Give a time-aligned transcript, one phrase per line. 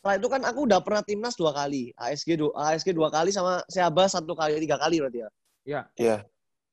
[0.00, 1.92] setelah itu kan aku udah pernah timnas dua kali.
[2.00, 5.28] ASG dua, ASG dua kali sama Seaba satu kali, tiga kali berarti ya.
[5.68, 5.80] Iya.
[6.00, 6.16] Iya.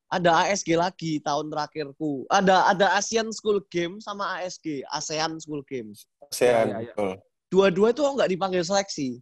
[0.08, 2.24] Ada ASG lagi tahun terakhirku.
[2.32, 6.08] Ada ada Asian School Game sama ASG, ASEAN School Games.
[6.32, 6.88] ASEAN.
[6.88, 7.20] Betul.
[7.52, 9.20] Dua-dua itu nggak dipanggil seleksi.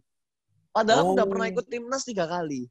[0.70, 1.30] Padahal aku udah Oh.
[1.34, 2.70] pernah ikut timnas tiga kali.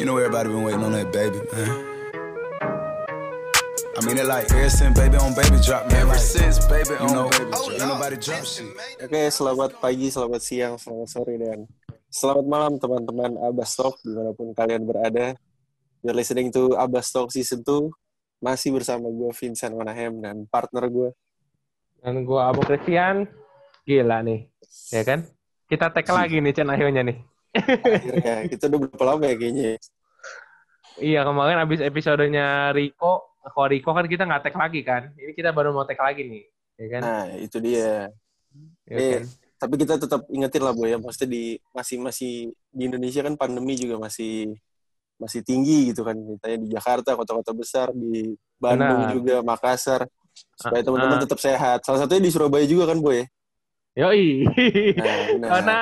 [0.00, 1.95] You know everybody been waiting on that baby, man.
[4.06, 6.06] Mean it like ever since baby on baby drop, man.
[6.06, 7.74] Ever since baby on know, baby drop.
[7.74, 8.70] Ain't nobody drop shit.
[9.02, 11.66] Oke, selamat pagi, selamat siang, selamat sore, dan
[12.06, 15.34] selamat malam teman-teman Abbas Talk di mana pun kalian berada.
[16.06, 17.90] You're listening to Abbas Talk Season 2.
[18.38, 21.10] Masih bersama gue Vincent Manahem dan partner gue.
[21.98, 23.26] Dan gua Abu Christian.
[23.82, 24.46] Gila nih.
[24.94, 25.26] Ya kan?
[25.66, 27.18] Kita tag lagi nih Chen akhirnya nih.
[27.58, 29.82] Akhirnya, kita udah berapa lama ya kayaknya?
[30.96, 35.02] Iya kemarin abis episodenya Rico, Rico kan kita nggak tag lagi kan.
[35.14, 36.44] Ini kita baru mau tag lagi nih.
[36.76, 37.00] Ya kan?
[37.00, 38.10] Nah, itu dia.
[38.84, 39.24] Ya eh, kan?
[39.56, 40.98] Tapi kita tetap ingetin lah, Boy, ya.
[41.00, 44.52] Maksudnya di, masih, masih, di Indonesia kan pandemi juga masih
[45.16, 46.12] masih tinggi gitu kan.
[46.12, 49.14] Misalnya di Jakarta, kota-kota besar, di Bandung Benar.
[49.16, 50.04] juga, Makassar.
[50.60, 51.22] Supaya Ah, teman-teman ah.
[51.24, 51.78] tetap sehat.
[51.88, 53.24] Salah satunya di Surabaya juga kan, Boy?
[53.96, 54.44] Yoi.
[54.44, 55.48] Nah, benar.
[55.48, 55.78] Karena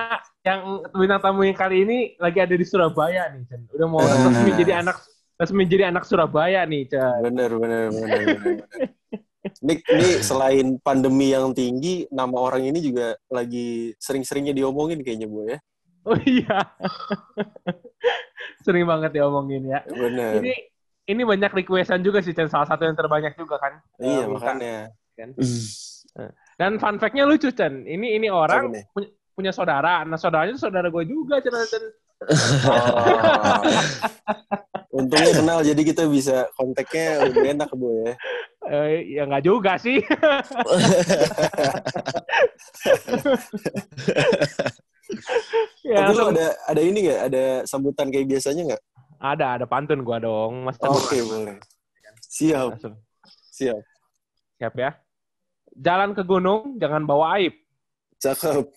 [0.47, 0.61] yang
[0.95, 3.67] bintang tamu yang kali ini lagi ada di Surabaya nih, Chen.
[3.75, 4.31] Udah mau Nah.
[4.31, 5.03] resmi jadi anak
[5.35, 7.21] resmi jadi anak Surabaya nih, Chen.
[7.23, 8.39] Bener, bener, bener, bener.
[8.39, 8.67] bener.
[9.45, 15.45] Ini, ini selain pandemi yang tinggi, nama orang ini juga lagi sering-seringnya diomongin kayaknya, Bu
[15.45, 15.59] ya.
[16.05, 16.59] Oh iya.
[18.65, 19.81] Sering banget diomongin ya.
[19.89, 20.41] Bener.
[20.41, 20.55] Ini
[21.05, 22.49] ini banyak requestan juga sih, Chen.
[22.49, 23.81] Salah satu yang terbanyak juga kan.
[24.01, 24.33] iya, minta.
[24.57, 24.77] makanya.
[26.57, 27.85] Dan fun fact-nya lucu, Chen.
[27.85, 30.05] Ini ini orang punya, punya saudara.
[30.09, 31.41] Nah, saudaranya saudara gue juga.
[31.41, 31.57] Chen.
[32.25, 33.61] Oh.
[34.95, 38.15] Untungnya kenal, jadi kita bisa kontaknya lebih enak, Bu ya.
[38.65, 39.99] Eh, ya nggak juga sih.
[45.85, 47.21] ya, Tapi langsung- ada ada ini nggak?
[47.31, 48.83] Ada sambutan kayak biasanya nggak?
[49.25, 50.77] ada, ada pantun gua dong, Mas.
[50.85, 51.57] Oke, boleh.
[52.21, 52.95] Siap, Langsung.
[53.49, 53.81] siap.
[54.61, 54.91] Siap ya.
[55.75, 57.57] Jalan ke gunung, jangan bawa aib.
[58.21, 58.69] Cakep,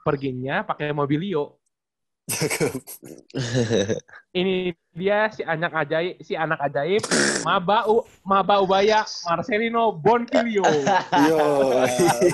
[0.00, 1.59] Perginya pakai mobilio.
[2.30, 2.72] Cakep.
[4.30, 7.02] Ini dia si anak ajaib, si anak ajaib,
[7.42, 10.62] Maba U, Maba Ubaya, Marcelino Bonfilio.
[11.26, 11.38] Yo.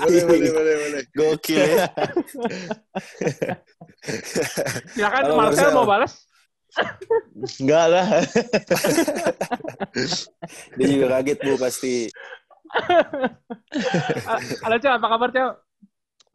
[0.05, 1.01] boleh, boleh, boleh, boleh.
[1.17, 1.89] Gokil ya.
[4.93, 5.75] Silakan Halo, Marcel Marcel.
[5.75, 6.13] mau balas.
[7.57, 8.07] Enggak lah.
[10.77, 12.13] Dia juga kaget, Bu, pasti.
[14.61, 15.49] Halo Cel, apa kabar Cel?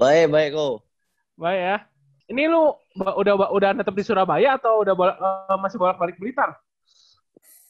[0.00, 0.82] Baik, baik kok.
[1.38, 1.76] Baik ya.
[2.31, 6.55] Ini lu udah udah netep di Surabaya atau udah bolak- eh, masih bolak-balik Blitar?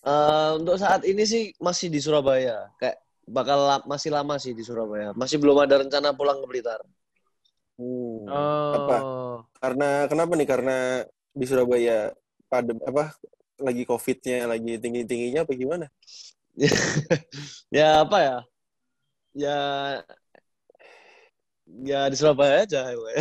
[0.02, 2.68] Eh, untuk saat ini sih masih di Surabaya.
[2.76, 5.14] Kayak bakal la- masih lama sih di Surabaya.
[5.14, 6.82] Masih belum ada rencana pulang ke Blitar.
[7.78, 8.26] Hmm.
[8.28, 8.74] Oh.
[8.76, 8.96] Apa?
[9.62, 10.48] Karena kenapa nih?
[10.48, 10.76] Karena
[11.32, 12.12] di Surabaya
[12.50, 13.14] pada apa
[13.62, 15.86] lagi COVID-nya lagi tinggi-tingginya apa gimana?
[17.72, 18.36] ya apa ya?
[19.32, 19.58] Ya
[21.80, 22.92] ya di Surabaya aja.
[22.92, 23.14] gue.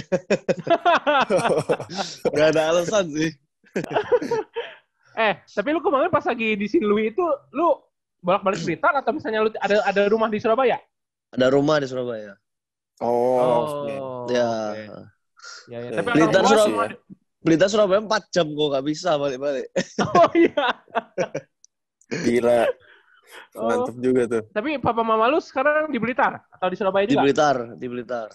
[2.36, 3.32] Gak ada alasan sih.
[5.26, 7.24] eh, tapi lu kemarin pas lagi di Sinlui itu
[7.56, 7.80] lu
[8.20, 10.78] bolak-balik Blitar atau misalnya lu ada ada rumah di Surabaya?
[11.32, 12.36] Ada rumah di Surabaya.
[13.02, 13.90] Oh, oke.
[13.90, 13.98] ya.
[13.98, 14.34] oke.
[14.36, 15.00] Ya, ya.
[15.72, 16.94] Ya, Tapi Blitar, Surabaya.
[16.94, 17.00] di-
[17.42, 19.68] Blitar Surabaya 4 jam kok nggak bisa balik-balik.
[20.06, 20.68] Oh iya.
[22.28, 22.62] gila.
[23.56, 23.68] Oh.
[23.68, 24.44] Mantep juga tuh.
[24.52, 27.24] Tapi papa mama lu sekarang di Blitar atau di Surabaya Di juga?
[27.28, 28.30] Blitar, di Blitar.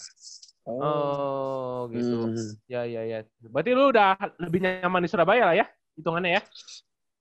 [0.67, 2.27] Oh, gitu.
[2.27, 2.51] Hmm.
[2.67, 3.19] Ya, ya, ya.
[3.39, 5.67] Berarti lu udah lebih nyaman di Surabaya lah ya?
[5.95, 6.43] Hitungannya ya?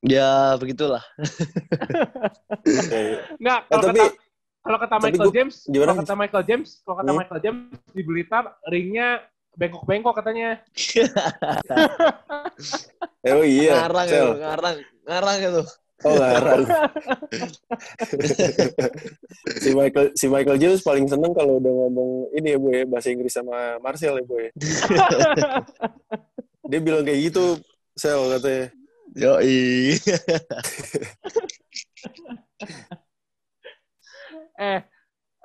[0.06, 1.02] Ya begitulah.
[3.41, 4.13] Enggak, Eh, kalau tapi kata
[4.66, 7.19] kalau kata Michael James, kalau kata Michael James, kalau kata Hmm?
[7.22, 7.62] Michael James
[7.94, 9.22] di Blitar ringnya
[9.56, 10.57] bengkok-bengkok katanya.
[13.24, 13.86] eh, oh iya.
[13.86, 14.75] ngarang itu, ngarang,
[15.06, 15.63] ngarang itu.
[16.03, 16.67] Oh ngarang.
[19.63, 23.15] si Michael si Michael James paling seneng kalau udah ngomong ini ya bu ya bahasa
[23.15, 24.51] Inggris sama Marcel ya bu ya.
[26.69, 27.56] Dia bilang kayak gitu
[27.95, 28.75] Sel katanya.
[29.15, 29.95] Yoi.
[34.59, 34.83] eh,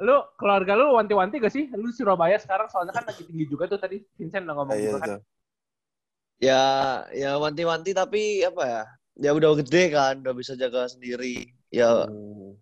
[0.02, 1.70] lu keluarga lu wanti-wanti gak sih?
[1.78, 4.90] Lu Surabaya sekarang soalnya kan lagi tinggi juga tuh tadi Vincent udah ngomong Ah, iya,
[4.90, 5.22] juga kan.
[6.42, 6.62] ya,
[7.14, 8.82] ya wanti-wanti tapi apa ya?
[9.18, 11.50] Ya udah gede kan, udah bisa jaga sendiri.
[11.70, 12.54] Ya Hmm.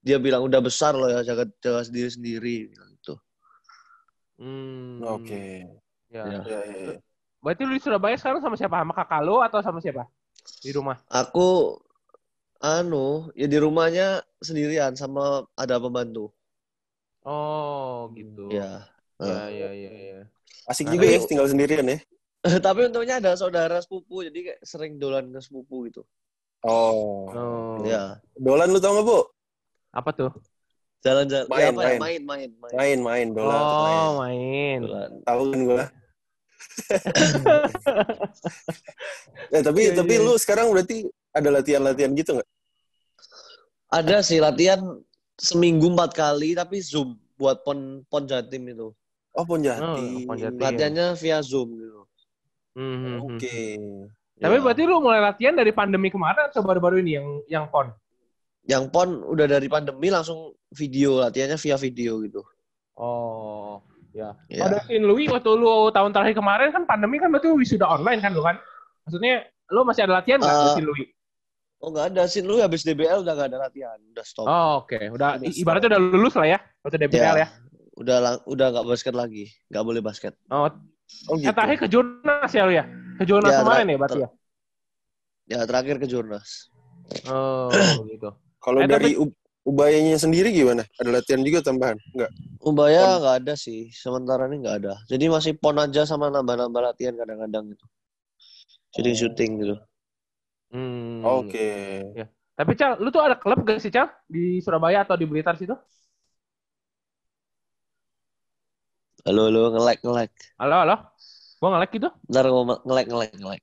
[0.00, 3.14] dia bilang udah besar loh ya jaga jaga sendiri sendiri gitu.
[4.40, 5.04] Hmm.
[5.04, 5.68] Oke.
[6.08, 6.24] Ya.
[6.24, 6.40] Ya.
[6.42, 6.96] Ya, ya, ya.
[7.40, 8.80] Berarti lu di Surabaya sekarang sama siapa?
[8.80, 10.08] Sama kakak lu atau sama siapa?
[10.64, 10.96] Di rumah.
[11.08, 11.76] Aku
[12.60, 16.32] anu, ya di rumahnya sendirian sama ada pembantu.
[17.24, 18.48] Oh, gitu.
[18.52, 18.88] Ya.
[19.20, 20.20] Ya, ya, ya, ya.
[20.64, 21.98] Asik Nah, juga ya tinggal sendirian ya.
[22.66, 26.02] Tapi untungnya ada saudara sepupu, jadi kayak sering dolan ke sepupu gitu.
[26.64, 27.28] Oh.
[27.32, 27.80] Oh.
[27.84, 28.16] Ya.
[28.36, 29.18] Dolan lu tau gak, Bu?
[29.92, 30.30] Apa tuh?
[31.00, 31.48] Jalan-jalan.
[31.48, 31.84] Main, ya, apa ya?
[31.84, 31.98] main.
[32.00, 32.74] Main, main, main.
[32.76, 33.56] Main, main, dolan.
[33.56, 33.96] main.
[33.96, 34.78] Oh, main.
[34.84, 35.10] Dolan.
[35.24, 35.88] Tahu kan gua.
[39.56, 40.24] eh, tapi Iya, tapi iya.
[40.24, 42.48] lu sekarang berarti ada latihan-latihan gitu nggak?
[43.90, 44.80] Ada sih latihan
[45.40, 48.92] seminggu empat kali, tapi Zoom buat pon pon jatim itu.
[49.32, 50.26] Oh, Ponjati.
[50.26, 50.60] Oh, Ponjati.
[50.60, 51.99] Latihannya via Zoom gitu.
[52.74, 53.36] Hmm, hmm, hmm.
[53.36, 53.58] Oke.
[54.40, 54.62] Tapi Ya.
[54.64, 57.92] berarti lu mulai latihan dari pandemi kemarin atau baru-baru ini yang yang pon?
[58.64, 62.40] Yang pon udah dari pandemi langsung video, latihannya via video gitu.
[62.96, 63.80] Oh,
[64.12, 64.36] ya.
[64.48, 64.64] Ya.
[64.64, 68.32] Pada Sin Louis waktu lu tahun terakhir kemarin kan pandemi kan berarti wisuda online kan
[68.32, 68.56] lu kan?
[69.08, 71.08] Maksudnya lu masih ada latihan nggak Eh, Sin Louis?
[71.80, 74.44] Oh nggak ada sih, lu habis DBL udah nggak ada latihan, udah stop.
[74.44, 75.00] Oh, oke.
[75.16, 76.58] Udah Udah ibaratnya udah lulus lah ya.
[76.84, 77.48] Waktu DBL ya.
[78.00, 80.32] Udah udah nggak basket lagi, nggak boleh basket.
[80.50, 80.66] Oh,
[81.28, 81.52] Oh, eh, gitu.
[81.52, 82.84] terakhir ke Jurnas ya lu ya?
[83.20, 84.28] Ke Jurnas Ya, kemarin ya berarti ya?
[85.50, 86.70] Ya terakhir ke Jurnas.
[87.28, 87.68] Oh,
[88.10, 88.28] gitu.
[88.64, 90.82] Kalau Eh, dari U- Ubayanya sendiri gimana?
[90.96, 92.00] Ada latihan juga tambahan?
[92.16, 92.32] Enggak.
[92.64, 94.94] Ubaya nggak ada sih, sementara ini nggak ada.
[95.04, 97.84] Jadi masih pon aja sama nambah-nambah latihan kadang-kadang gitu.
[98.94, 99.74] Shooting-shooting gitu.
[100.70, 101.22] Hmm.
[101.26, 101.66] Oke.
[102.58, 104.08] Tapi Cal, lu tuh ada klub gak sih Cal?
[104.28, 105.74] Di Surabaya atau di Blitar situ?
[109.26, 110.30] Halo, halo, nge-lag, nge-lag.
[110.60, 110.96] Halo, halo.
[111.60, 112.08] Gua nge-lag gitu.
[112.30, 113.62] Ntar ngomong nge-lag, nge-lag, nge-lag.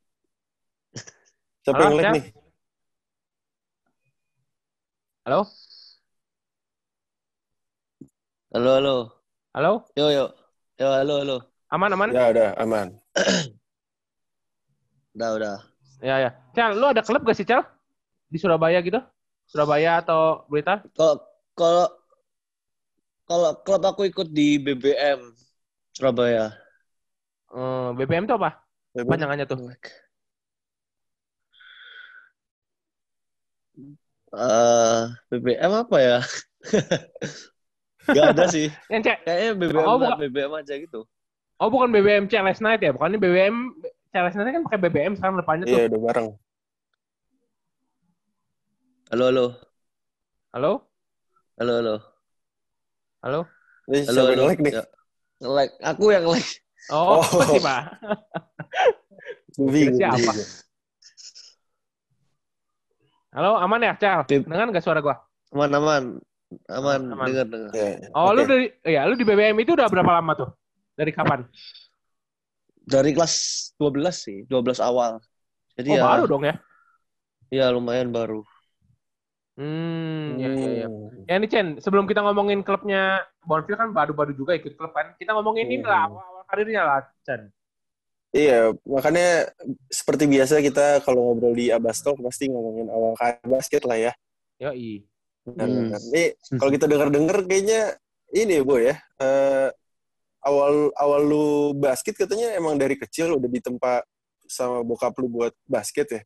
[1.66, 2.14] Siapa Halo, yang lag Cak?
[2.16, 2.26] nih?
[5.26, 5.40] Halo?
[8.54, 8.96] Halo, halo.
[9.56, 9.72] Halo?
[9.98, 10.26] Yo, yo.
[10.78, 11.38] Yo, halo, halo.
[11.74, 12.10] Aman, aman?
[12.14, 12.88] Ya udah aman.
[15.18, 15.56] Udah, udah.
[15.98, 16.30] Ya, ya.
[16.54, 17.66] Cal, lu ada klub gak sih, Cal?
[18.30, 19.02] Di Surabaya gitu?
[19.50, 20.86] Surabaya atau Blitar?
[20.94, 21.26] Kalau
[21.58, 21.90] kalau
[23.26, 25.34] kalau klub aku ikut di BBM
[25.98, 26.54] Surabaya.
[27.50, 28.62] Eh, BBM tuh apa?
[28.94, 29.58] Panjangannya tuh.
[34.38, 35.02] Eh,
[35.34, 36.20] BBM apa ya?
[38.14, 38.70] Gak ada sih.
[38.94, 39.18] Yang cek.
[39.26, 40.18] Kayaknya BBM Oh, bukan.
[40.22, 41.02] BBM aja gitu.
[41.58, 42.94] Oh, bukan BBM CLS Night ya?
[42.94, 43.74] Bukan ini BBM
[44.14, 45.82] CLS Night kan pakai BBM sekarang depannya tuh.
[45.82, 46.28] Iya udah bareng.
[49.10, 49.46] Halo, halo.
[50.54, 50.72] Halo?
[51.58, 51.96] Halo, halo.
[53.26, 53.40] Halo?
[53.90, 54.97] Ini Halo, yang halo.
[55.38, 55.70] Nge-lag.
[55.84, 56.46] Aku yang lag.
[56.90, 57.24] Oh, Oh.
[57.52, 57.82] sih, Pak.
[59.54, 59.98] Gue bingung.
[60.00, 60.32] Siapa?
[63.36, 64.26] Halo, aman ya, Cal?
[64.26, 65.16] Dengar gak suara gua?
[65.54, 66.04] Aman, aman.
[66.72, 67.28] Aman, Aman.
[67.28, 67.72] dengar, dengar.
[67.76, 68.50] Ya, Oh, lu oke.
[68.50, 70.50] dari ya, lu di BBM itu udah berapa lama tuh?
[70.96, 71.44] Dari kapan?
[72.88, 73.34] Dari kelas
[73.76, 75.20] 12 sih, 12 awal.
[75.76, 76.56] Jadi Oh, ya, baru dong ya.
[77.52, 78.48] ya lumayan baru.
[79.58, 80.88] Hmm, ya, ya, ya.
[80.88, 81.26] Hmm.
[81.26, 85.18] Ya nih Chen, sebelum kita ngomongin klubnya Bonfil kan baru-baru juga ikut klub kan.
[85.18, 87.50] Kita ngomongin ini lah awal-awal karirnya lah, Chen.
[88.38, 89.50] Iya, makanya
[89.90, 94.14] seperti biasa kita kalau ngobrol di Abastok pasti ngomongin awal karir basket lah ya.
[94.62, 95.02] Yoi.
[95.48, 95.96] Nah, Hmm.
[96.12, 97.96] Ini kalau kita dengar-dengar kayaknya
[98.36, 99.00] ini Bu ya.
[99.18, 99.72] eh,
[100.44, 104.04] awal awal lu basket katanya emang dari kecil udah ditempa
[104.48, 106.22] sama bokap lu buat basket ya.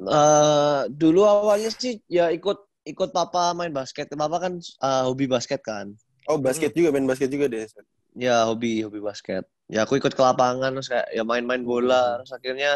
[0.00, 2.58] Eh, dulu awalnya sih ya ikut
[2.88, 4.08] ikut papa main basket.
[4.12, 5.92] Papa kan eh, hobi basket kan.
[6.30, 7.66] Oh, basket juga main basket juga deh.
[8.14, 9.44] Ya hobi hobi basket.
[9.70, 12.22] Ya aku ikut ke lapangan terus kayak ya main-main bola.
[12.22, 12.72] Terus akhirnya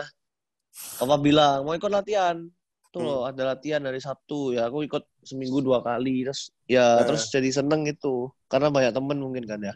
[0.99, 2.47] papa bilang mau ikut latihan.
[2.95, 4.57] Tuh loh ada latihan dari Sabtu.
[4.57, 6.25] Ya aku ikut seminggu dua kali.
[6.25, 7.07] Terus ya Nah.
[7.07, 8.31] terus jadi seneng gitu.
[8.47, 9.75] Karena banyak temen mungkin kan ya.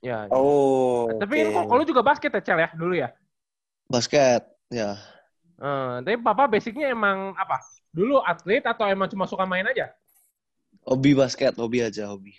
[0.00, 0.18] Ya.
[0.32, 1.12] Oh.
[1.20, 3.12] Tapi kok kalau juga basket ya, Cel ya, dulu ya.
[3.88, 4.48] Basket.
[4.72, 4.96] Ya.
[5.60, 7.60] Eh, tapi papa basicnya emang apa?
[7.92, 9.92] Dulu atlet atau emang cuma suka main aja?
[10.88, 11.56] Hobi basket.
[11.56, 12.32] Hobi aja hobi.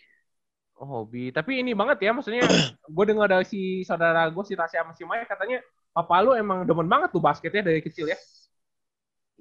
[0.82, 1.30] Oh, hobi.
[1.30, 2.42] Tapi ini banget ya, maksudnya
[2.96, 5.62] gue dengar dari si saudara gue, si Tasya sama si Maya, katanya
[5.94, 8.18] papa lu emang demen banget tuh basketnya dari kecil ya.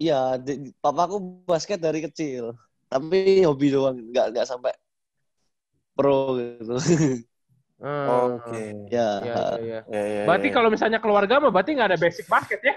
[0.02, 0.14] Iya,
[0.46, 1.16] di- papaku
[1.50, 2.44] basket dari kecil.
[2.90, 4.72] Tapi hobi doang, nggak nggak sampai
[5.96, 6.74] pro gitu.
[7.80, 8.56] Eh, Oke.
[8.92, 9.00] ya.
[9.22, 9.78] Iya, iya, iya.
[9.92, 10.54] Ya, ya, Berarti ya.
[10.54, 12.74] kalau misalnya keluarga mah berarti nggak ada basic basket ya?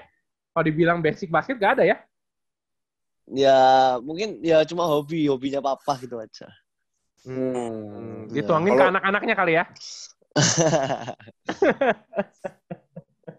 [0.53, 1.98] Kalau dibilang basic basket nggak ada ya?
[3.25, 3.60] Ya,
[4.05, 6.45] mungkin ya cuma hobi, hobinya papa gitu aja.
[7.25, 8.27] Hmm.
[8.29, 9.65] Dituangin ke Kalau- anak-anaknya kali ya?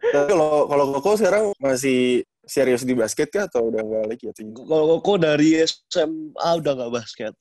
[0.05, 4.69] Tapi kalau kalau Koko sekarang masih serius di basket kah atau udah enggak lagi gimana?
[4.69, 7.33] Kalau koko dari SMA udah nggak basket.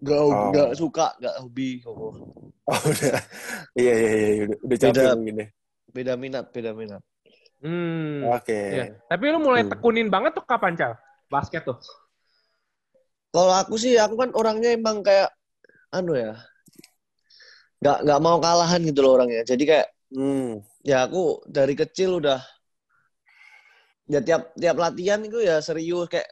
[0.00, 0.48] Nggak Oh.
[0.52, 2.08] nggak suka, nggak hobi koko.
[2.64, 3.18] Oh, udah.
[3.76, 5.12] Iya iya iya udah, udah capek Beda.
[5.16, 5.46] mungkin ya.
[5.90, 7.02] Beda minat, beda minat.
[7.60, 8.24] Hmm.
[8.32, 8.56] Oke.
[8.56, 8.84] Iya.
[9.04, 9.72] Tapi lu mulai Hmm.
[9.76, 10.92] tekunin banget tuh kapan, Cal?
[11.28, 11.76] Basket tuh.
[13.30, 15.30] Kalau aku sih, aku kan orangnya emang kayak,
[15.94, 16.34] anu ya,
[17.78, 19.46] nggak nggak mau kalahan gitu loh orangnya.
[19.46, 20.58] Jadi kayak, Hmm.
[20.82, 22.42] ya aku dari kecil udah,
[24.10, 26.26] ya tiap tiap latihan itu ya serius kayak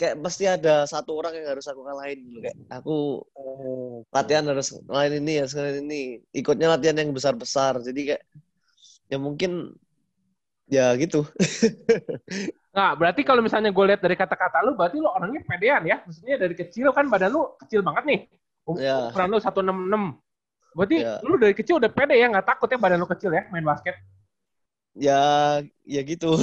[0.00, 4.72] kayak pasti ada satu orang yang harus aku kalahin gitu kayak aku Oh, latihan harus
[4.88, 6.00] ngalahin ini harus ngalahin ini
[6.32, 8.22] ikutnya latihan yang besar besar jadi kayak
[9.12, 9.76] ya mungkin
[10.70, 11.26] ya gitu
[12.70, 16.06] Nah, berarti kalau misalnya gue lihat dari kata-kata lu, berarti lu orangnya pedean ya?
[16.06, 18.20] Maksudnya dari kecil kan badan lu kecil banget nih.
[18.78, 19.10] Ya.
[19.10, 20.78] Ukuran lu 166.
[20.78, 21.18] Berarti Ya.
[21.26, 22.30] lu dari kecil udah pede ya?
[22.30, 23.98] Nggak takut ya badan lu kecil ya main basket?
[24.94, 25.22] ya
[25.86, 26.34] ya gitu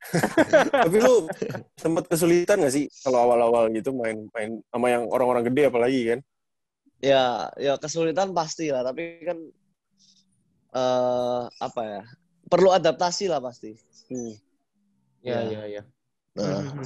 [0.86, 1.30] Tapi lu
[1.78, 6.20] sempat kesulitan gak sih kalau awal-awal gitu main-main sama yang orang-orang gede apalagi kan?
[6.98, 9.38] ya ya kesulitan pasti lah tapi kan
[10.74, 12.02] eh apa ya
[12.46, 13.74] perlu adaptasi lah pasti
[14.06, 14.32] Hmm.
[15.26, 15.50] Iya, Ya.
[15.50, 15.82] iya, iya.
[16.38, 16.84] nah, Mhm.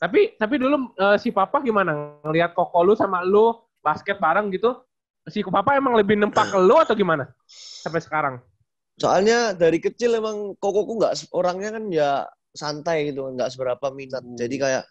[0.00, 2.20] Tapi tapi dulu eh, si Papa gimana?
[2.24, 3.52] Ngelihat koko lu sama lu
[3.84, 4.80] basket bareng gitu?
[5.28, 7.28] Si Papa emang lebih nempak ke lu atau gimana?
[7.84, 8.36] Sampai sekarang.
[9.00, 12.10] soalnya dari kecil emang kokoku nggak orangnya kan ya
[12.52, 14.36] santai gitu nggak seberapa minat Hmm.
[14.36, 14.84] jadi kayak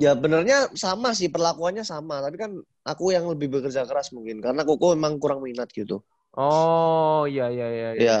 [0.00, 2.52] ya benernya sama sih perlakuannya sama tapi kan
[2.82, 6.00] aku yang lebih bekerja keras mungkin karena koko emang kurang minat gitu
[6.32, 7.88] Oh, iya iya iya.
[7.92, 8.04] iya.
[8.08, 8.18] ya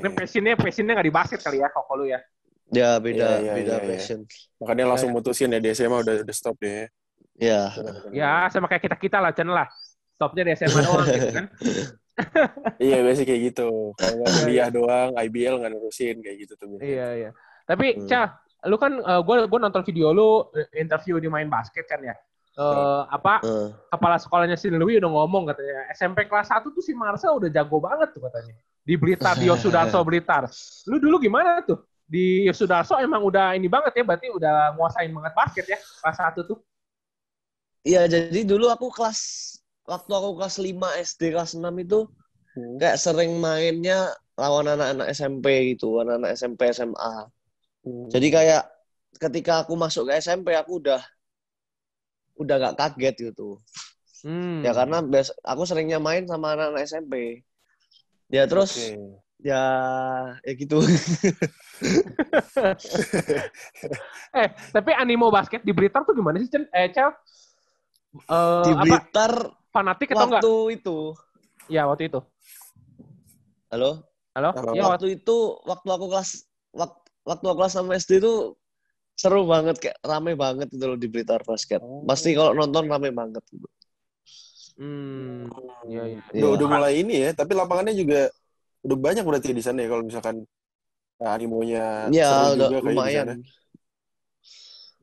[0.00, 2.20] Ini passionnya passionnya nggak di basket kali ya koko lu ya?
[2.72, 3.88] ya beda Iya, iya, beda iya, iya.
[3.88, 4.18] passion
[4.60, 6.88] Makanya langsung mutusin ya di SMA udah udah stop deh.
[7.40, 7.72] ya
[8.12, 9.66] Ya, sama kayak kita-kita lah, Chen lah.
[10.14, 11.46] Stopnya di SMA doang gitu kan.
[12.78, 13.68] Iya biasanya kayak gitu.
[13.98, 16.66] Kalau Iya, kuliah doang, IBL nggak nurusin kayak gitu tuh.
[16.70, 16.86] biasanya.
[16.86, 17.30] Iya, iya.
[17.66, 18.06] Tapi, Hmm.
[18.06, 18.26] Cah,
[18.70, 22.14] lu kan, gue gua nonton video lu, eh, interview di main basket kan ya.
[22.54, 26.94] Eh, apa, Eh, kepala sekolahnya si Louis udah ngomong katanya, SMP kelas 1 tuh si
[26.94, 28.54] Marcel udah jago banget tuh katanya.
[28.86, 30.46] Di Blitar, di Yosudarso Blitar.
[30.86, 31.82] Lu dulu gimana tuh?
[32.06, 36.46] Di Yosudarso emang udah ini banget ya, berarti udah nguasain banget basket ya, kelas 1
[36.46, 36.58] tuh.
[37.82, 39.20] Iya, jadi dulu aku kelas
[39.84, 42.06] waktu aku kelas 5 SD kelas 6 itu
[42.54, 42.78] Hmm.
[42.78, 47.26] kayak sering mainnya lawan anak-anak SMP gitu, anak-anak SMP SMA.
[47.82, 48.06] Hmm.
[48.06, 48.62] Jadi kayak
[49.18, 51.02] ketika aku masuk ke SMP aku udah
[52.38, 53.58] udah gak kaget gitu.
[54.24, 54.64] Hmm.
[54.64, 57.44] Ya karena bias, aku seringnya main sama anak-anak SMP.
[58.32, 59.20] Ya terus Oke.
[59.44, 59.62] ya
[60.40, 60.80] ya gitu.
[64.34, 66.66] Eh, tapi animo basket di Blitar tuh gimana sih, Cen?
[66.74, 67.10] Eh, Cel?
[68.14, 69.32] Eh, Di Blitar
[69.70, 70.42] fanatik atau enggak?
[70.42, 70.96] waktu itu.
[71.70, 72.20] Ya, waktu itu.
[73.70, 74.06] Halo?
[74.34, 74.50] Halo?
[74.74, 75.36] Ya, waktu waktu itu
[75.66, 78.58] waktu aku kelas waktu, waktu aku kelas 6 SD itu
[79.14, 81.80] seru banget kayak rame banget gitu loh di Blitar basket.
[81.80, 82.02] Oh.
[82.02, 83.66] Pasti kalau nonton rame banget gitu.
[84.74, 85.46] Hmm,
[85.86, 86.20] iya, iya.
[86.34, 86.46] Udah, Iya.
[86.58, 88.26] udah mulai ini ya, tapi lapangannya juga
[88.82, 90.42] udah banyak berarti di sana ya kalau misalkan
[91.22, 93.26] nah, animonya Iya, seru udah juga lumayan.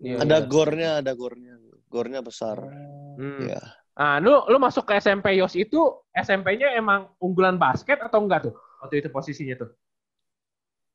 [0.01, 0.47] Iya, Ada iya.
[0.49, 1.55] gornya, ada gornya.
[1.87, 2.57] Gornya besar.
[3.15, 3.47] Hmm.
[3.47, 3.61] Iya.
[3.95, 5.77] Ah, lu lu masuk ke SMP Yos itu
[6.15, 8.55] SMP-nya emang unggulan basket atau enggak tuh?
[8.81, 9.69] Waktu itu posisinya tuh.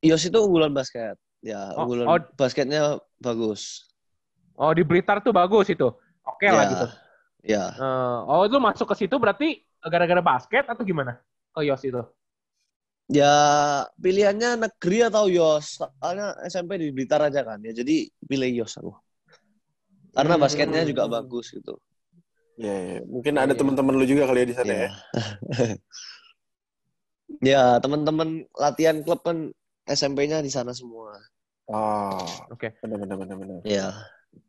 [0.05, 1.17] Ios itu unggulan basket.
[1.47, 2.19] Ya, Oh, unggulan oh.
[2.35, 3.87] basketnya bagus.
[4.59, 5.87] Oh, di Blitar tuh bagus itu.
[6.27, 6.87] Oke lah Ya, gitu.
[7.47, 7.65] Ya.
[7.71, 11.23] Eh, oh, lu masuk ke situ berarti gara-gara basket atau gimana?
[11.55, 12.03] Ke Yos itu.
[13.07, 13.31] Ya,
[13.95, 15.79] pilihannya negeri atau Yos.
[15.79, 17.63] Soalnya SMP di Blitar aja kan.
[17.63, 18.91] Ya, jadi pilih Yos aku.
[20.11, 20.43] Karena Hmm.
[20.43, 21.79] basketnya juga bagus gitu.
[22.57, 22.99] Iya, iya.
[23.05, 23.59] mungkin ada iya.
[23.61, 24.81] teman-teman lu juga kali ya di sana Ya.
[24.81, 24.91] ya.
[27.53, 29.53] ya, teman-teman latihan klub kan
[29.85, 31.15] SMP-nya di sana semua.
[31.67, 32.71] Oh, Oke.
[32.79, 33.59] benar benar benar benar.
[33.67, 33.91] Ya.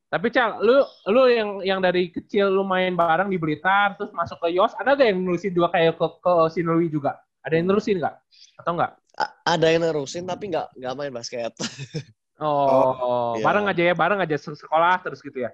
[0.09, 0.81] Tapi Cal, lu
[1.13, 4.97] lu yang yang dari kecil lu main bareng di Blitar terus masuk ke Yos, ada
[4.97, 7.21] gak yang nulisin juga kayak ke ke Sinlui juga?
[7.45, 8.15] Ada yang nulisin nggak?
[8.63, 8.93] Atau enggak?
[9.19, 11.53] A- ada yang nerusin tapi nggak nggak main basket.
[12.39, 13.43] Oh, iya.
[13.43, 15.51] bareng aja ya, bareng aja se- sekolah terus gitu ya.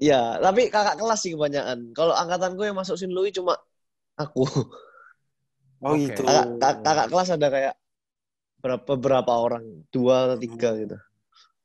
[0.00, 1.92] ya, tapi kakak kelas sih kebanyakan.
[1.92, 3.52] Kalau angkatanku yang masuk Sinlui cuma
[4.16, 4.48] aku.
[5.84, 6.10] Oh Oke.
[6.10, 6.22] gitu.
[6.26, 7.74] Kakak, kak- kakak kelas ada kayak
[8.58, 10.96] berapa berapa orang, dua atau tiga gitu.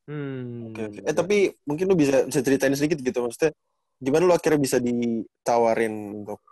[0.04, 0.70] Hmm.
[0.70, 1.00] Oke, oke.
[1.04, 3.56] Eh tapi mungkin lu bisa bisa ceritain sedikit gitu maksudnya
[3.96, 6.44] gimana lu akhirnya bisa ditawarin untuk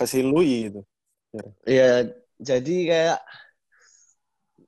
[0.00, 0.80] kasih Lui gitu.
[1.68, 3.20] Iya, jadi kayak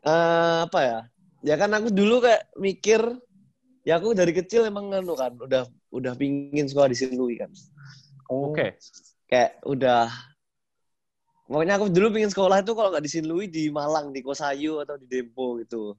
[0.05, 1.01] eh apa ya?
[1.47, 3.01] Ya kan aku dulu kayak mikir
[3.87, 7.49] ya aku dari kecil emang nganu kan udah udah pingin sekolah di Sinlui kan.
[8.29, 8.77] Oke.
[9.25, 10.13] Kayak udah
[11.49, 14.95] Pokoknya aku dulu pingin sekolah itu kalau nggak di Sinlui di Malang, di Kosayu atau
[15.01, 15.97] di Dempo gitu.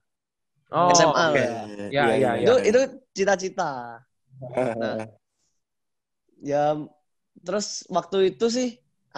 [0.72, 1.40] Oh, SMA oke.
[1.42, 1.66] lah.
[1.90, 2.80] Ya, ya, itu itu
[3.18, 3.70] cita-cita.
[4.80, 5.10] Nah,
[6.50, 6.58] ya
[7.46, 8.68] terus waktu itu sih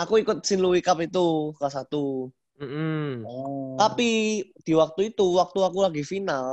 [0.02, 1.20] aku ikut Sinlui Cup itu
[1.58, 2.32] kelas 1.
[2.62, 3.26] Mm-mm.
[3.28, 3.78] Oh.
[3.80, 4.10] Tapi
[4.66, 6.48] di waktu itu, waktu aku lagi final,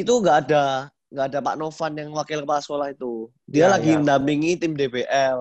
[0.00, 0.58] itu nggak ada
[1.12, 3.12] nggak ada Pak Novan yang wakil kepala sekolah itu.
[3.48, 3.98] Dia Ya, lagi ya.
[3.98, 5.40] mendampingi tim DBL.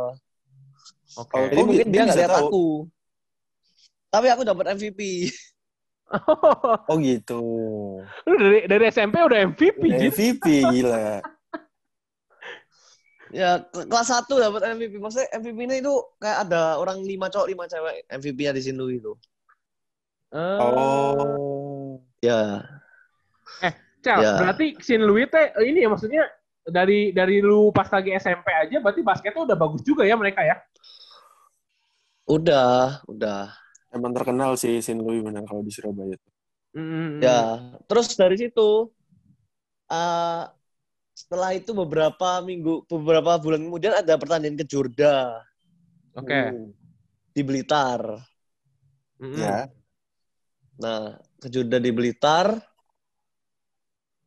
[1.17, 1.33] Oke.
[1.33, 2.47] Oh, Jadi Oh, mungkin dia nggak lihat tahu.
[2.47, 2.65] aku.
[4.07, 5.01] Tapi aku dapat MVP.
[6.87, 7.43] Oh gitu.
[8.23, 10.07] Lu dari dari SMP udah MVP, Jin.
[10.07, 11.19] MVP gila.
[13.27, 15.03] Ya ke- kelas 1 dapat MVP.
[15.03, 19.11] Maksudnya MVP-nya itu kayak ada orang lima cowok lima cewek MVP-nya di Sinlu itu.
[20.31, 21.99] Eh, Oh.
[22.23, 22.63] Ya.
[23.99, 24.39] Cel, ya.
[24.39, 26.23] berarti Sin Louis teh eh, ini ya maksudnya
[26.63, 30.55] dari dari lu pas lagi SMP aja berarti basketnya udah bagus juga ya mereka ya.
[32.27, 33.55] Udah, udah.
[33.87, 36.19] Emang terkenal sih Sin Louis benar kalau di Surabaya.
[36.75, 37.23] Mm-mm.
[37.23, 38.91] Ya, terus dari situ
[39.87, 40.43] eh
[41.15, 45.41] setelah itu beberapa minggu, beberapa bulan kemudian ada pertandingan ke Jurda
[46.13, 46.35] Oke.
[46.35, 46.69] Hmm.
[47.31, 48.01] di Blitar.
[49.23, 49.39] Mm-mm.
[49.39, 49.71] Ya.
[50.77, 52.59] Nah, ke Jurda di Blitar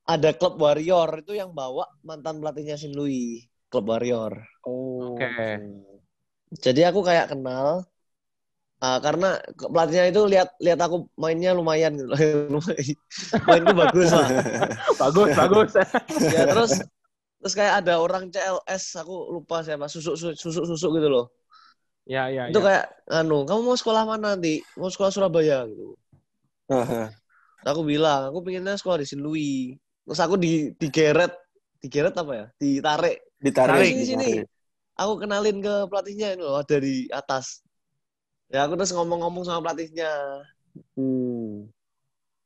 [0.08, 4.40] ada klub Warrior itu yang bawa mantan pelatihnya Sin Louis, klub Warrior.
[4.66, 5.14] Oh.
[5.14, 5.60] Oke.
[6.58, 7.86] Jadi aku kayak kenal
[8.80, 12.08] ah, karena pelatihnya itu lihat lihat aku mainnya lumayan gitu.
[12.52, 12.96] Lumayan.
[13.48, 14.28] Mainku bagus lah.
[15.02, 15.70] Bagus, bagus.
[16.32, 16.72] ya terus
[17.40, 21.26] terus kayak ada orang CLS aku lupa siapa susuk susuk susuk gitu loh
[22.04, 22.64] ya, ya, itu ya.
[22.68, 25.96] kayak anu kamu mau sekolah mana nanti mau sekolah Surabaya gitu
[26.68, 27.08] Haha.
[27.70, 29.72] aku bilang aku pengennya sekolah di Sin Louis
[30.04, 31.32] terus aku di digeret
[31.80, 33.88] digeret apa ya ditarik Ditarik.
[33.88, 34.30] Sini, sini.
[34.44, 34.48] ditarik.
[35.00, 37.64] aku kenalin ke pelatihnya ini loh dari atas
[38.50, 40.10] ya aku terus ngomong-ngomong sama pelatihnya
[40.94, 41.66] Hmm.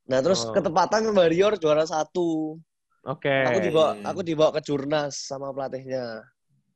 [0.05, 0.53] nah terus Oh.
[0.53, 2.57] ketepatan Warrior juara satu
[3.05, 3.33] Oke.
[3.45, 6.25] aku dibawa aku dibawa ke Jurnas sama pelatihnya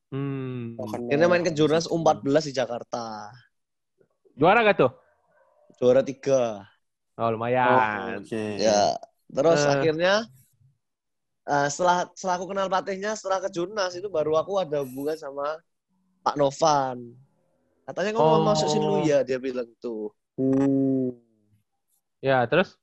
[0.08, 0.73] Hmm.
[0.80, 0.88] Oh.
[0.88, 3.28] Akhirnya main ke Jurnas U14 di Jakarta.
[4.32, 4.92] Juara gak tuh?
[5.76, 6.64] Juara tiga.
[7.20, 8.16] Oh, Oh, lumayan.
[8.16, 8.56] Oke.
[8.56, 8.97] Ya.
[9.28, 9.68] Terus Eh.
[9.68, 10.25] akhirnya
[11.44, 15.61] eh, setelah setelah aku kenal pelatihnya, setelah ke Jurnas itu baru aku ada hubungan sama
[16.25, 17.12] Pak Novan.
[17.88, 18.33] Katanya kamu Oh.
[18.45, 20.12] mau masuk Sinlu ya, dia bilang tuh.
[20.36, 21.17] Hmm.
[22.21, 22.76] Ya, terus?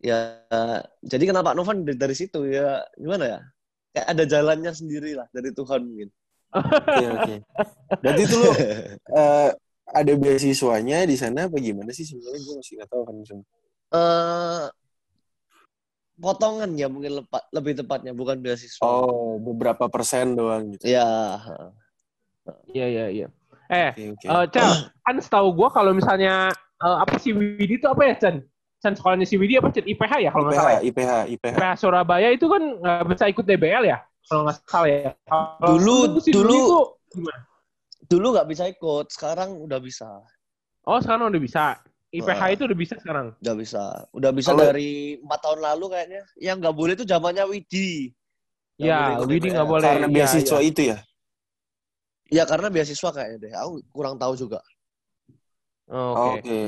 [0.00, 0.40] Ya,
[1.04, 3.40] jadi kenal Pak Novan dari, dari situ ya gimana ya?
[3.92, 6.08] Kayak ada jalannya sendiri lah dari Tuhan mungkin.
[6.50, 7.34] Oke, oke.
[8.02, 8.50] Berarti itu lu
[9.20, 9.50] eh,
[9.86, 13.16] ada beasiswanya di sana apa gimana sih sebenarnya gue masih nggak tahu kan.
[13.20, 14.64] Eh
[16.20, 18.84] potongan ya mungkin lepa- lebih tepatnya bukan beasiswa.
[18.84, 20.84] Oh, beberapa persen doang gitu.
[20.86, 21.40] Ya,
[22.70, 23.26] Iya, iya, iya.
[23.70, 24.26] Eh, Oke, oke.
[24.26, 24.70] eh Cel,
[25.06, 26.50] kan setahu gue kalau misalnya
[26.82, 28.36] eh, apa sih Widi itu apa ya, Chan?
[28.80, 29.86] Chan sekolahnya si Widi apa, Chan?
[29.86, 30.80] IPH ya kalau nggak IPH, salah ya?
[30.82, 31.54] IPH, IPH.
[31.54, 33.98] IPH Surabaya itu kan nggak bisa ikut DBL ya?
[34.26, 35.10] Kalau nggak salah ya.
[35.28, 37.40] Kalau Dulu- si dulu- Dwi tuh gimana?
[38.10, 40.08] dulu nggak bisa ikut, sekarang udah bisa.
[40.82, 41.78] Oh, sekarang udah bisa.
[42.10, 42.50] IPH Wah.
[42.50, 43.26] itu udah bisa sekarang.
[43.38, 43.82] Udah bisa.
[44.10, 46.22] Udah bisa Kalau- dari empat tahun lalu kayaknya.
[46.42, 47.90] Yang nggak boleh itu zamannya Widi.
[48.80, 49.86] Ya, boleh Widi nggak boleh.
[49.86, 50.70] Karena beasiswa iya.
[50.70, 50.98] itu ya.
[52.30, 53.52] Ya karena beasiswa kayaknya deh.
[53.54, 54.58] Aku kurang tahu juga.
[55.86, 56.42] Oke.
[56.42, 56.62] Oke.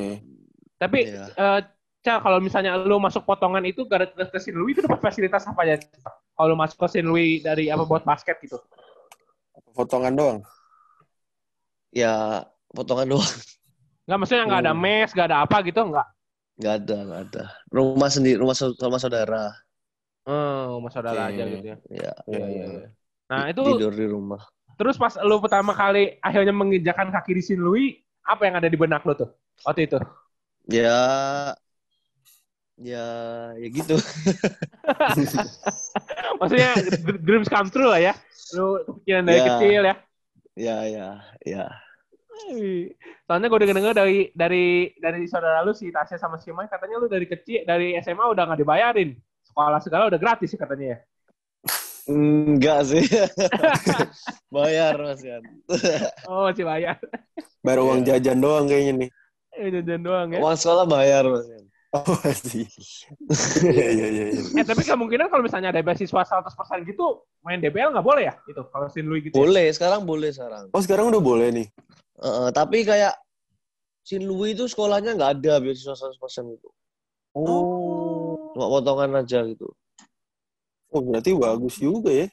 [0.78, 1.26] Tapi Iya.
[1.34, 1.60] eh
[2.02, 5.78] Cal, kalau misalnya lu masuk potongan itu gara ke, Louis itu dapat fasilitas apa aja?
[6.34, 8.58] Kalau lu masuk ke Sin Louis dari apa buat basket gitu?
[9.70, 10.38] Potongan doang.
[11.94, 12.42] Ya
[12.74, 13.22] potongan doang.
[14.06, 14.82] Nggak maksudnya nggak ada Hmm.
[14.84, 16.06] mes, nggak ada apa gitu nggak?
[16.58, 17.42] Nggak ada, nggak ada.
[17.76, 19.42] Rumah sendiri, rumah, rumah saudara.
[20.26, 21.30] Oh, mas saudara Oke.
[21.30, 21.76] aja gitu ya.
[21.98, 22.12] Ya.
[22.32, 22.86] Iya, iya, iya.
[23.30, 24.42] Nah, itu Tidur di rumah.
[24.78, 27.94] terus pas lu pertama kali akhirnya menginjakan kaki di Sin Louis,
[28.26, 29.30] apa yang ada di benak lu tuh
[29.66, 29.98] waktu itu?
[30.68, 31.56] Ya,
[32.76, 32.98] ya,
[33.60, 33.94] ya gitu.
[36.40, 36.70] Maksudnya
[37.04, 38.12] dr- dreams come true lah ya.
[38.52, 39.44] Lu kepikiran dari Ya.
[39.44, 39.94] kecil ya.
[40.56, 41.08] Ya, ya,
[41.46, 41.64] ya.
[43.24, 47.06] Soalnya gue denger-denger dari dari dari saudara lu si Tasya sama si Mai katanya lu
[47.06, 49.10] dari kecil dari SMA udah nggak dibayarin.
[49.42, 50.98] Sekolah segala udah gratis ya katanya ya.
[52.02, 53.04] Enggak sih.
[54.54, 55.42] Bayar Mas Yan.
[56.26, 56.98] Oh, masih bayar.
[57.62, 58.18] Baru uang Iya.
[58.18, 59.10] jajan doang kayaknya nih.
[59.54, 60.40] Eh, jajan doang ya.
[60.42, 61.64] Uang sekolah bayar Mas Yan.
[61.92, 62.66] Oh, sih.
[63.62, 64.24] Iya, iya, iya.
[64.34, 64.42] iya.
[64.58, 68.34] Eh, tapi kemungkinan kalau misalnya ada beasiswa 100% gitu, main DBL nggak boleh ya?
[68.50, 69.36] Itu kalau Sin Louis gitu.
[69.36, 69.38] ya?
[69.38, 70.72] Boleh, sekarang boleh sekarang.
[70.74, 71.66] Oh, sekarang udah boleh nih.
[72.22, 73.14] Heeh, tapi kayak
[74.02, 76.68] Sin Louis itu sekolahnya nggak ada beasiswa 100% itu.
[77.34, 78.34] Oh.
[78.54, 79.70] Cuma potongan aja gitu.
[80.92, 82.28] Oh, berarti bagus juga ya.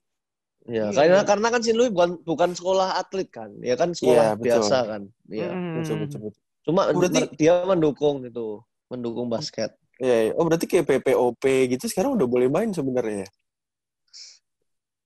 [0.69, 1.25] Ya, Iya, karena iya.
[1.25, 3.49] karena kan Sin Louis bukan bukan sekolah atlet kan.
[3.61, 4.45] Ya kan sekolah betul.
[4.45, 5.01] biasa kan.
[5.25, 5.49] Iya.
[5.49, 5.73] Hmm.
[5.81, 6.41] Betul, betul, betul.
[6.69, 9.73] Cuma Oh, berarti- dia mendukung gitu, mendukung basket.
[9.97, 10.31] Iya, iya.
[10.37, 13.29] Oh, berarti kayak PPOP gitu sekarang udah boleh main sebenarnya ya?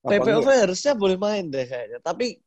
[0.04, 0.60] PPOV enggak?
[0.68, 2.44] harusnya boleh main deh kayaknya, tapi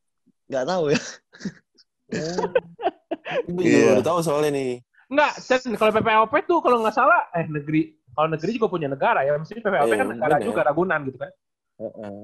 [0.53, 1.01] nggak tahu ya.
[2.07, 3.75] Gue Iya.
[3.83, 4.79] juga udah tahu soalnya nih.
[5.07, 5.33] Enggak,
[5.79, 9.35] kalau PPOP tuh kalau nggak salah, eh negeri, kalau negeri juga punya negara ya.
[9.35, 10.47] Maksudnya PPOP Iya, kan negara bener.
[10.47, 11.31] juga, Ragunan gitu kan.
[11.79, 12.19] Heeh.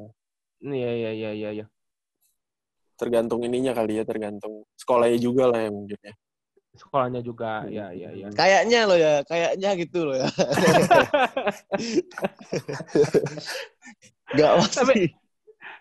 [0.62, 1.50] Iya, iya, iya, iya.
[1.62, 1.66] iya.
[2.94, 6.14] Tergantung ininya kali ya, tergantung sekolahnya juga lah yang mungkin ya.
[6.72, 8.26] Sekolahnya juga, ya, ya, ya.
[8.32, 10.24] Kayaknya lo ya, kayaknya gitu lo ya.
[14.32, 14.78] Gak pasti.
[14.80, 15.12] Tapi-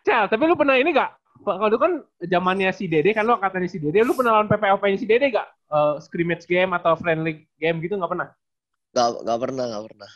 [0.02, 1.14] Cel, tapi lu pernah ini gak?
[1.42, 4.98] Kalau itu kan zamannya si Dede, kan lu katanya si Dede, lu pernah lawan PPOP-nya
[5.02, 5.50] si Dede gak?
[5.74, 8.30] Eh, scrimmage game atau friendly game gitu nggak pernah?
[8.94, 10.12] Gak, gak pernah, gak pernah.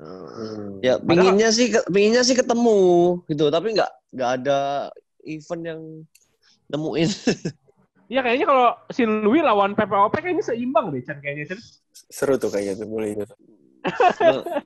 [0.00, 0.80] Hmm.
[0.80, 4.88] Ya, pinginnya sih, pinginnya sih ketemu gitu, tapi nggak nggak ada
[5.28, 5.80] event yang
[6.72, 7.10] nemuin.
[8.10, 11.62] Iya kayaknya kalau si Louis lawan PPOP kayaknya seimbang deh, Chan kayaknya Chan.
[12.10, 13.22] Seru tuh kayaknya tuh, boleh itu.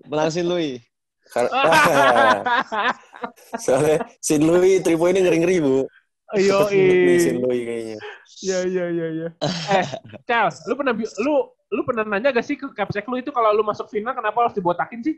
[0.09, 0.81] Menang si Louis.
[1.33, 1.51] Karena
[3.65, 5.87] soalnya Sin Louis three point ngeri-ngeri bu.
[6.35, 7.99] Ayo, Nih Sin Louis kayaknya.
[8.45, 9.29] Iya, iya, iya, iya.
[9.71, 9.87] Eh,
[10.27, 11.35] Cal, lu pernah lu
[11.75, 14.57] lu pernah nanya gak sih ke capsek lu itu kalau lu masuk final kenapa harus
[14.57, 15.17] dibotakin sih?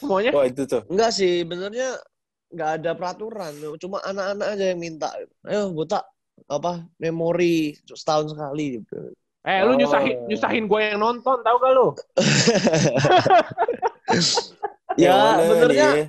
[0.00, 0.32] Semuanya?
[0.32, 0.82] Oh itu tuh.
[0.88, 2.00] Enggak sih, benernya
[2.48, 3.52] nggak ada peraturan.
[3.76, 5.12] Cuma anak-anak aja yang minta.
[5.44, 6.04] Ayo, botak
[6.48, 9.12] apa memori setahun sekali gitu.
[9.46, 9.76] Eh, lu Oh.
[9.78, 11.86] nyusahin nyusahin gue yang nonton, tahu gak lu?
[14.98, 16.06] ya, Yang nih?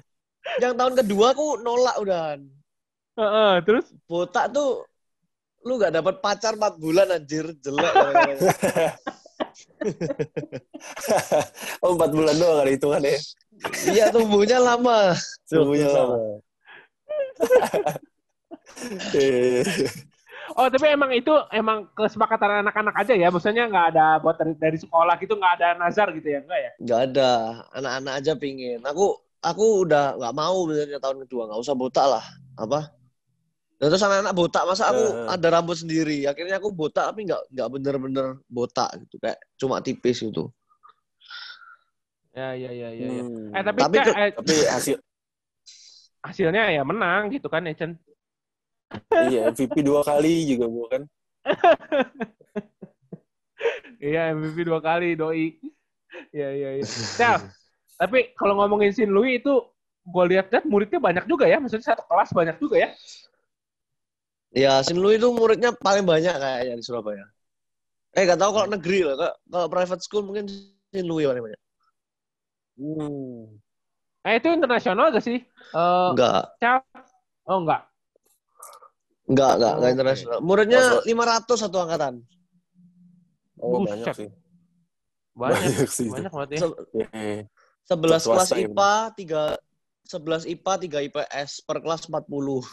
[0.63, 2.39] yang tahun kedua aku nolak udahan.
[3.17, 4.86] Heeh, terus Botak tuh
[5.65, 7.91] lu nggak dapat pacar 4 bulan anjir jelek.
[11.84, 13.17] oh empat bulan doang ada hitungannya.
[13.89, 15.17] iya tumbuhnya lama.
[15.50, 16.38] Tuh, lama.
[20.58, 23.30] Oh, tapi emang itu emang kesepakatan anak-anak aja ya?
[23.30, 26.41] Maksudnya nggak ada buat dari, dari sekolah gitu, nggak ada nazar gitu ya?
[26.41, 26.72] Enggak ya?
[26.82, 27.32] Nggak ada,
[27.78, 28.82] anak-anak aja pingin.
[28.82, 32.26] Aku aku udah nggak mau benernya tahun kedua, nggak usah botak lah.
[32.58, 32.89] Apa?
[33.78, 35.30] Dan terus anak-anak botak, masa aku Eh.
[35.38, 36.26] ada rambut sendiri.
[36.26, 40.50] Akhirnya aku botak tapi nggak nggak bener-bener botak gitu, kayak cuma tipis gitu.
[42.34, 43.08] Ya, ya, ya, ya.
[43.13, 43.24] ya.
[43.30, 43.54] hmm.
[43.54, 44.98] Eh, tapi, Tapi ke- eh, Tapi hasil
[46.26, 47.93] hasilnya ya menang gitu kan ya, Chen?
[49.30, 51.02] Iya MVP dua kali juga bu kan.
[54.04, 55.58] Iya, MVP dua kali, doi.
[56.36, 56.86] Iya, iya, iya.
[57.17, 57.36] Cel,
[58.00, 59.54] tapi kalau ngomongin Sin Louis itu,
[60.08, 61.58] gue lihat-lihat muridnya banyak juga ya.
[61.62, 62.89] Maksudnya satu kelas banyak juga ya.
[64.56, 67.26] Ya, Sin Louis itu muridnya paling banyak kayaknya di Surabaya.
[68.17, 69.15] Eh, nggak tahu kalau negeri loh.
[69.19, 70.45] Kalau- private school mungkin
[70.93, 71.62] Sin Louis paling banyak.
[72.78, 73.58] Hmm.
[74.28, 75.39] Eh, itu internasional gak sih?
[75.73, 76.43] Eh, Enggak?
[77.47, 77.82] Oh, enggak.
[79.28, 79.96] Enggak, enggak, enggak Oke.
[79.96, 80.38] internasional.
[80.40, 81.04] Muridnya Masuk.
[81.06, 82.13] 500 satu angkatan.
[83.58, 83.90] Oh Buset.
[83.90, 84.30] banyak sih.
[85.34, 85.60] Banyak.
[85.60, 86.08] Banyak sih.
[86.10, 86.60] Banyak banget ya.
[86.60, 86.78] Se-
[87.88, 89.42] 11 kelas IPA, 3
[90.08, 92.63] 11 IPA, 3 IPS per kelas 40.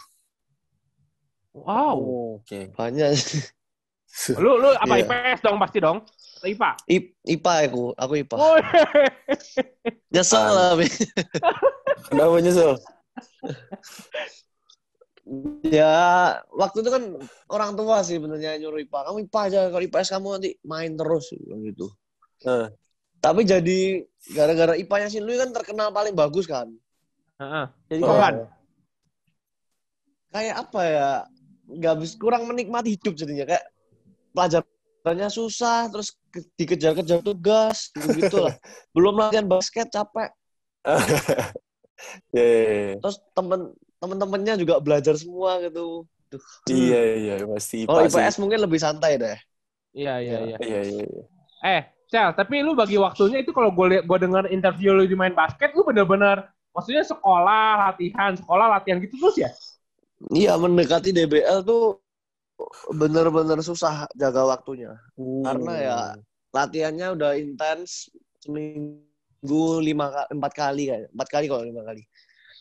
[1.55, 1.95] Wow.
[1.95, 2.71] oh, Oke.
[2.71, 3.11] Banyak.
[4.39, 5.03] Lu lu apa Iya.
[5.03, 5.99] IPS dong pasti dong?
[6.39, 6.69] Atau IPA?
[6.87, 8.35] I- IPA aku, aku IPA.
[8.37, 8.55] Oh,
[10.07, 10.51] Nyesel Ah.
[10.51, 10.69] lah.
[10.75, 10.87] Bi.
[12.07, 12.71] Kenapa nyesel?
[15.65, 15.95] ya,
[16.53, 17.03] waktu itu kan
[17.49, 18.99] orang tua sih benernya nyuruh IPA.
[19.09, 21.87] Kamu IPA aja, kalau IPS kamu nanti main terus gitu.
[22.45, 22.69] Nah,
[23.17, 24.05] Tapi jadi
[24.37, 26.69] gara-gara IPA-nya si Lui kan terkenal paling bagus kan.
[27.41, 27.65] Heeh.
[27.89, 28.09] Jadi Oh.
[28.13, 28.33] kapan?
[30.29, 31.09] Kayak apa ya?
[31.65, 33.65] Nggak bis kurang menikmati hidup jadinya kayak
[34.29, 38.53] pelajarannya susah terus ke- dikejar-kejar tugas gitu lah.
[38.93, 40.29] Belum latihan basket capek.
[42.35, 42.61] ya, ya,
[42.93, 42.95] ya.
[43.01, 43.73] Terus temen
[44.05, 46.05] temen-temennya juga belajar semua gitu.
[46.69, 49.37] Iya, iya, pasti Kalau IPS mungkin lebih santai deh.
[49.95, 50.57] Iya, iya, iya.
[50.61, 50.67] sih.
[50.69, 51.25] Iya, iya, iya.
[51.65, 55.33] Eh, Cel, tapi lu bagi waktunya itu kalau gue gue dengar interview lu di main
[55.33, 59.49] basket, lu bener-bener maksudnya sekolah, latihan, sekolah, latihan gitu terus ya?
[60.31, 61.99] Iya mendekati DBL tuh
[62.93, 64.93] bener-bener susah jaga waktunya.
[65.17, 65.97] Karena ya
[66.53, 72.03] latihannya udah intens seminggu lima empat kali kayak empat kali kalau lima kali.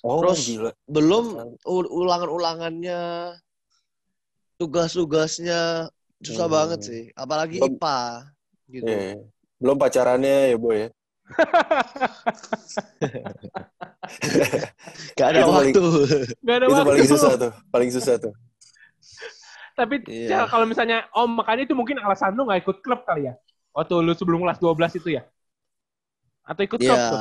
[0.05, 0.71] Oh, terus- gila.
[0.85, 1.25] Belum
[1.65, 3.33] ulangan-ulangannya,
[4.61, 5.89] tugas-tugasnya
[6.21, 6.55] susah Hmm.
[6.55, 7.03] banget sih.
[7.17, 8.01] Apalagi Belum- IPA
[8.71, 8.85] gitu.
[8.87, 9.17] Iya, iya.
[9.59, 10.89] Belum pacarannya ya, Boy ya.
[15.17, 15.85] Gak ada Itu paling- waktu.
[16.45, 16.89] Gak ada Itu waktu.
[16.91, 18.35] paling susah tuh, paling susah tuh.
[19.75, 20.29] Tapi Iya.
[20.31, 23.35] Cel, kalau misalnya Om makanya itu mungkin alasan lu gak ikut klub kali ya?
[23.75, 25.27] Waktu lu sebelum kelas 12 itu ya?
[26.47, 27.11] Atau ikut klub Iya.
[27.11, 27.21] tuh?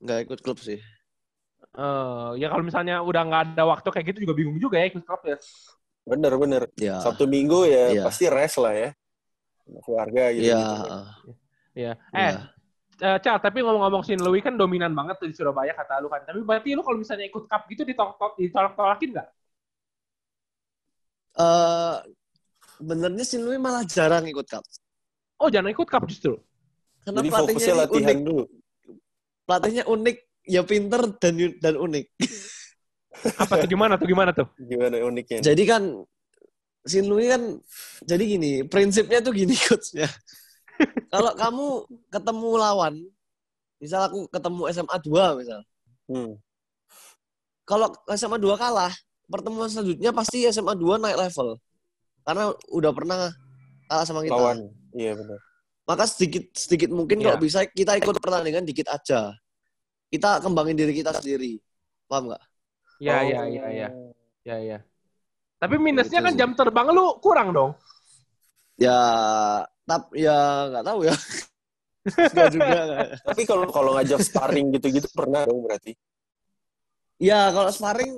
[0.00, 0.78] Nggak ikut klub sih.
[1.76, 5.04] Eh, ya kalau misalnya udah nggak ada waktu kayak gitu juga bingung juga ya ikut
[5.04, 5.36] klub ya.
[6.08, 6.62] Bener, bener.
[6.80, 7.04] Ya.
[7.04, 8.02] Sabtu Minggu ya Iya.
[8.08, 8.90] pasti rest lah ya.
[9.84, 10.48] Keluarga gitu.
[10.48, 10.62] Iya.
[11.76, 11.92] Iya.
[11.92, 11.92] Iya.
[12.16, 12.32] Eh,
[13.04, 16.24] eh, Cal, tapi ngomong-ngomong Sin Louis kan dominan banget tuh di Surabaya kata lu kan.
[16.24, 19.28] Tapi berarti lu kalau misalnya ikut cup gitu ditolak ditolak-tolakin nggak?
[21.36, 21.96] Eh,
[22.80, 24.64] sebenarnya Sin Louis malah jarang ikut cup.
[25.36, 26.40] Oh, jangan ikut cup justru.
[27.04, 28.18] Karena Jadi pelatihnya fokusnya latihan unik.
[28.24, 28.44] dulu.
[29.46, 32.06] Pelatihnya unik, ya pinter dan dan unik.
[33.42, 34.48] Apa tuh gimana tuh gimana tuh?
[34.56, 35.42] Gimana uniknya?
[35.42, 35.82] Jadi kan
[36.86, 37.42] Sin Louis kan
[38.06, 40.06] jadi gini, prinsipnya tuh gini coachnya.
[41.10, 41.66] Kalau kamu
[42.14, 42.94] ketemu lawan,
[43.82, 45.60] misal aku ketemu SMA 2 misal.
[46.06, 46.32] Hmm.
[47.66, 48.94] Kalau SMA 2 kalah,
[49.26, 51.58] pertemuan selanjutnya pasti SMA 2 naik level.
[52.22, 53.18] Karena udah pernah
[53.90, 54.38] kalah sama kita.
[54.38, 54.70] Lawan.
[54.94, 55.38] Iya benar.
[55.86, 57.34] Maka sedikit sedikit mungkin Iya.
[57.34, 59.34] kalau bisa kita ikut pertandingan dikit aja.
[60.12, 61.58] Kita kembangin diri kita sendiri.
[62.06, 62.42] Paham nggak?
[63.02, 63.28] Ya, Oh.
[63.28, 63.88] ya, ya, ya.
[64.46, 64.78] Ya, ya.
[65.60, 66.38] Tapi minusnya Gitu kan sih.
[66.40, 67.70] jam terbang lu kurang dong.
[68.76, 68.92] Ya,
[69.88, 70.36] tap ya
[70.70, 71.14] nggak tahu ya.
[72.34, 72.80] Nggak juga.
[73.26, 75.92] Tapi kalau kalau ngajak sparring gitu-gitu pernah dong berarti.
[77.18, 78.12] Ya kalau sparring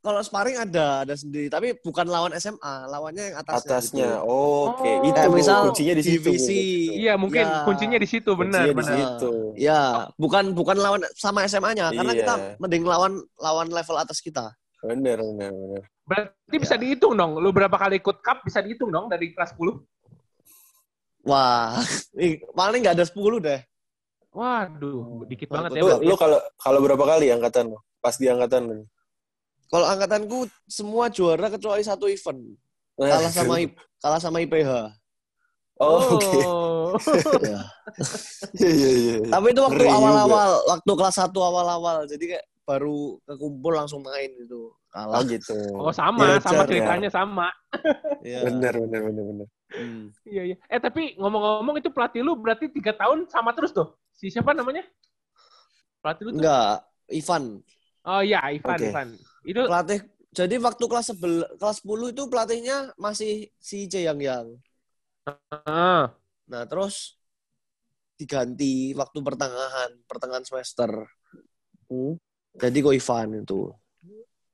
[0.00, 2.58] kalau sparring ada ada sendiri tapi bukan lawan SMA
[2.88, 4.08] lawannya yang atasnya Atasnya.
[4.16, 4.24] gitu.
[4.24, 5.04] Oh, Oke, Oh.
[5.04, 6.16] itu misal kuncinya di situ.
[6.24, 6.56] divisi.
[6.88, 6.92] gitu.
[6.98, 7.62] Iya, mungkin Ya.
[7.62, 8.96] kuncinya di situ benar, Kuncinya di benar.
[8.96, 9.30] situ.
[9.54, 9.80] ya
[10.16, 12.18] bukan bukan lawan sama SMA-nya karena Iya.
[12.18, 15.82] kita mending lawan lawan level atas kita Benar, benar, benar.
[16.08, 16.80] Berarti bisa Ya.
[16.80, 17.36] dihitung dong.
[17.36, 19.76] Lu berapa kali ikut cup bisa dihitung dong dari kelas 10.
[21.20, 21.76] wah
[22.56, 23.60] paling nggak ada 10 deh
[24.30, 25.98] Waduh, dikit banget ya.
[25.98, 27.78] Lu, kalau kalau berapa kali angkatan lu?
[27.98, 28.86] Pas di angkatan?
[29.70, 32.42] Kalau angkatanku semua juara kecuali satu event
[32.94, 34.98] kalah sama I- kalah sama IPH
[35.80, 36.40] Oh, oke.
[36.44, 36.92] Oh.
[37.40, 37.64] Ya.
[38.52, 39.16] Iya, iya, iya.
[39.32, 44.68] tapi itu waktu awal-awal waktu kelas 1 awal-awal jadi kayak baru kekumpul langsung main gitu
[44.68, 45.56] Oh kalah gitu.
[45.72, 46.68] Oh, sama, Belajar, sama ya.
[46.68, 47.48] ceritanya sama.
[48.20, 48.42] Iya.
[48.44, 49.46] Benar, benar, benar, benar.
[49.70, 50.04] Hmm.
[50.26, 50.56] Iya, iya.
[50.66, 53.94] Eh, tapi ngomong-ngomong itu pelatih lu berarti tiga tahun sama terus tuh.
[54.12, 54.82] Si siapa namanya?
[56.02, 56.38] Pelatih lu tuh?
[56.42, 57.44] enggak Ivan
[58.02, 58.90] Oh iya, Ivan, Oke.
[58.90, 59.08] Ivan.
[59.44, 60.00] Itu pelatih
[60.30, 64.46] jadi waktu kelas sebel, kelas 10 itu pelatihnya masih si C yang yang
[65.66, 66.14] ah,
[66.46, 67.18] nah terus
[68.14, 70.90] diganti waktu pertengahan pertengahan semester
[71.90, 72.14] Hmm.
[72.54, 73.66] jadi Ko Ivan itu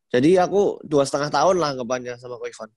[0.09, 2.73] jadi aku dua setengah tahun lah anggapannya sama Ko Ivan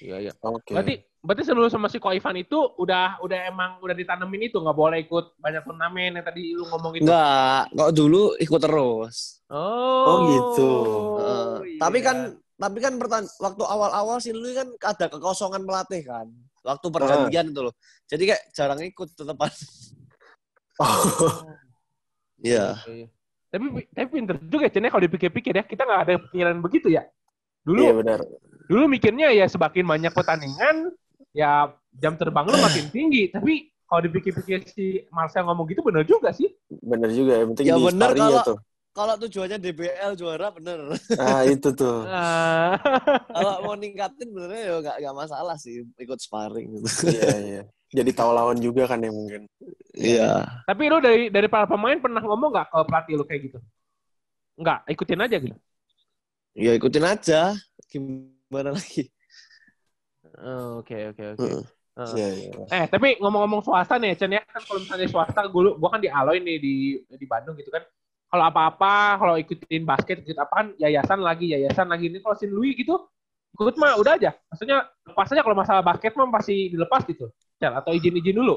[0.00, 0.32] iya, iya.
[0.40, 0.72] Oke.
[0.72, 4.74] Berarti berarti sebelum sama si Ko Ivan itu udah udah emang udah ditanemin itu nggak
[4.74, 7.06] boleh ikut banyak turnamen yang tadi lu ngomong itu.
[7.06, 10.04] enggak kok dulu ikut terus Oh.
[10.08, 10.70] Oh, gitu.
[11.20, 11.78] Eh, iya.
[11.78, 12.16] tapi kan
[12.56, 16.26] tapi kan pertan waktu awal-awal sih lu kan ada kekosongan pelatih kan
[16.64, 17.74] waktu pergantian itu loh
[18.08, 19.52] jadi kayak jarang ikut tetepan
[20.80, 20.88] Oh,
[22.42, 22.74] Iya.
[22.88, 23.06] Iya.
[23.52, 25.62] Tapi tapi pinter juga Chen ya kalau dipikir-pikir ya.
[25.62, 27.04] Kita nggak ada pikiran begitu ya.
[27.62, 28.20] Dulu iya benar.
[28.66, 30.90] dulu mikirnya ya semakin banyak pertandingan
[31.32, 33.28] ya jam terbang lu makin tinggi.
[33.28, 36.48] Tapi kalau dipikir-pikir si Marcel ngomong gitu bener juga sih.
[36.70, 37.40] Benar juga.
[37.40, 38.58] Yang penting Ya di ya kalau- tuh.
[38.92, 42.04] kalau tujuannya DBL juara bener Ah, itu tuh.
[42.12, 42.76] Ah,
[43.26, 47.62] kalau mau ningkatin benernya ya nggak nggak masalah sih ikut sparring gitu Iya, iya.
[47.88, 49.44] Jadi tahu lawan juga kan ya mungkin.
[49.92, 53.58] iya tapi lu dari dari para pemain pernah ngomong nggak ke pelatih lu kayak gitu?
[54.56, 55.56] Nggak, ikutin aja gitu.
[56.52, 57.40] ya ikutin aja
[57.88, 59.08] gimana lagi
[60.80, 61.44] Oke oke oke.
[61.44, 61.64] Heeh.
[61.92, 62.14] Heeh.
[62.16, 62.50] Iya, iya.
[62.72, 66.08] Eh tapi ngomong-ngomong swasta nih Chen ya kan kalau misalnya swasta gue gua kan di
[66.08, 67.84] Aloy nih di di Bandung gitu kan.
[68.32, 72.48] Kalau apa-apa kalau ikutin basket ikut apa kan yayasan lagi yayasan lagi ini kalau Sin
[72.48, 72.96] Louis gitu
[73.52, 74.32] ikut mah udah aja.
[74.48, 77.28] Maksudnya lepas aja kalau masalah basket mah pasti dilepas gitu.
[77.60, 78.56] Chen atau izin-izin dulu.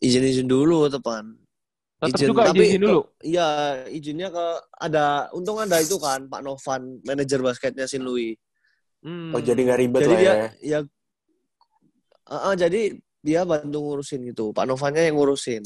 [0.00, 1.36] izin izin dulu tepan
[2.00, 3.00] Tetap Izin, juga tapi izin-izin dulu.
[3.20, 3.46] Iya,
[3.92, 4.46] izinnya ke
[4.80, 8.40] ada untung ada itu kan Pak Novan, manajer basketnya Sin Louis.
[9.04, 9.36] Hmm.
[9.36, 10.48] Oh, jadi nggak ribet Jadi lah dia ya.
[10.64, 10.78] ya
[12.30, 14.54] Ah, ah, jadi dia bantu ngurusin itu.
[14.54, 15.60] Pak Novannya yang ngurusin.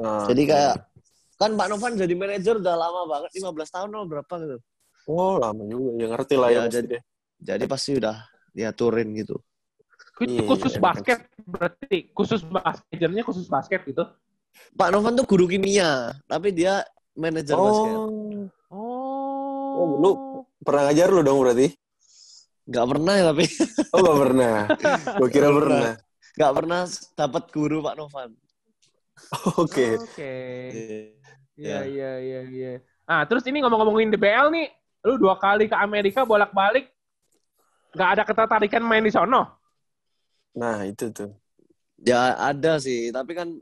[0.00, 0.88] Ah, Jadi kayak
[1.36, 4.56] kan Pak Novan jadi manajer udah lama banget, 15 tahun atau berapa gitu.
[5.04, 5.90] Oh, lama juga.
[6.00, 7.02] Ya ngerti lah ya, Ya, jadi- deh.
[7.42, 8.16] Jadi pasti udah
[8.54, 9.36] diaturin gitu.
[10.22, 14.04] Itu Iya, khusus iya, basket berarti khusus basket khusus basket gitu.
[14.78, 16.86] Pak Novan tuh guru kimia, tapi dia
[17.18, 17.94] manajer basket.
[17.98, 19.76] Oh, Oh.
[19.76, 20.20] Oh, lu-
[20.62, 21.74] pernah ngajar lu dong berarti?
[22.62, 23.42] Gak pernah ya tapi
[23.90, 24.70] Oh, gak pernah.
[25.18, 25.98] Gue kira Nggak pernah.
[26.32, 26.80] gak pernah
[27.18, 28.30] dapat guru Pak Novan.
[29.62, 29.98] Oke.
[29.98, 30.34] Oke.
[31.58, 31.58] Iya.
[31.58, 32.72] Iya iya iya iya.
[33.04, 34.70] Ah, terus ini ngomong-ngomongin DBL nih,
[35.04, 36.88] lu dua kali ke Amerika bolak-balik
[37.92, 39.60] nggak ada ketertarikan main di sono?
[40.56, 41.28] Nah, itu tuh.
[42.00, 43.52] Ya ada sih, tapi kan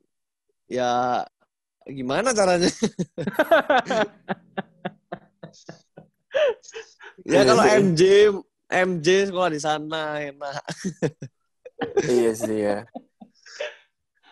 [0.70, 1.26] ya
[1.88, 2.70] gimana caranya?
[7.26, 8.30] ya kalau MJ
[8.70, 10.62] MJ sekolah di sana enak.
[12.14, 12.78] iya sih ya.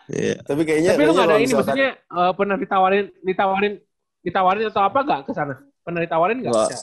[0.09, 0.41] Iya.
[0.41, 3.73] Tapi kayaknya Tapi lu ada ini misalkan- maksudnya eh, pernah ditawarin ditawarin
[4.23, 5.55] ditawarin atau apa nggak ke sana?
[5.83, 6.53] Pernah ditawarin nggak?
[6.55, 6.81] Nggak.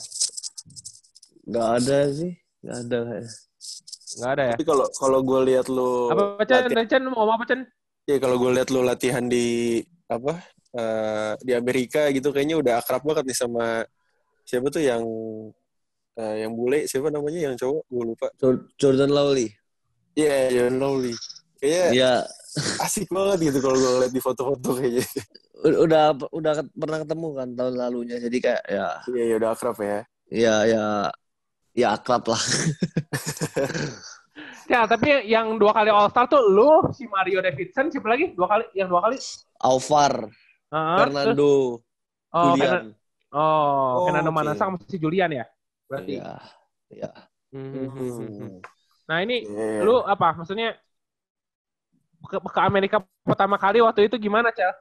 [1.47, 3.33] Gak ada sih, gak ada kayaknya.
[4.17, 4.55] Nggak ada ya?
[4.59, 6.67] Tapi kalau kalau gue lihat lu Apa Chan?
[6.91, 7.61] Chan mau ngomong apa Chan?
[8.07, 10.39] ya kalau gue lihat lu latihan di apa
[10.79, 13.83] eh, di Amerika gitu kayaknya udah akrab banget nih sama
[14.47, 15.03] siapa tuh yang
[16.17, 18.27] eh, yang bule siapa namanya yang cowok gue lupa.
[18.37, 19.49] Jor- Jordan Lawley.
[20.17, 21.13] Iya, John Lowry.
[21.57, 22.13] Kayaknya Iya,
[22.81, 25.05] asik banget gitu kalau gue ngeliat di foto-foto kayaknya.
[25.57, 28.17] udah udah pernah ketemu kan tahun lalunya.
[28.17, 29.99] Jadi kayak ya Iya, ya udah akrab ya.
[30.27, 30.85] ya ya
[31.73, 32.41] ya akrab lah.
[34.67, 38.35] Ya, tapi yang dua kali All Star tuh lu, si Mario Davidson, siapa lagi?
[38.35, 39.15] Dua kali, yang dua kali?
[39.63, 41.53] Alvar, Heeh, terus- Fernando,
[42.35, 42.59] oh, Julian.
[42.59, 42.95] Fernan-
[43.31, 44.39] oh, Oh, Fernando oke.
[44.43, 45.47] Manasseh sama si Julian ya?
[45.87, 46.13] Berarti.
[46.19, 46.31] Iya.
[46.91, 47.11] Iya.
[47.55, 48.59] Hmm.
[49.07, 49.83] Nah ini Iya.
[49.87, 50.35] lu apa?
[50.35, 50.75] Maksudnya
[52.27, 54.75] ke, ke Amerika pertama kali waktu itu gimana, Cel?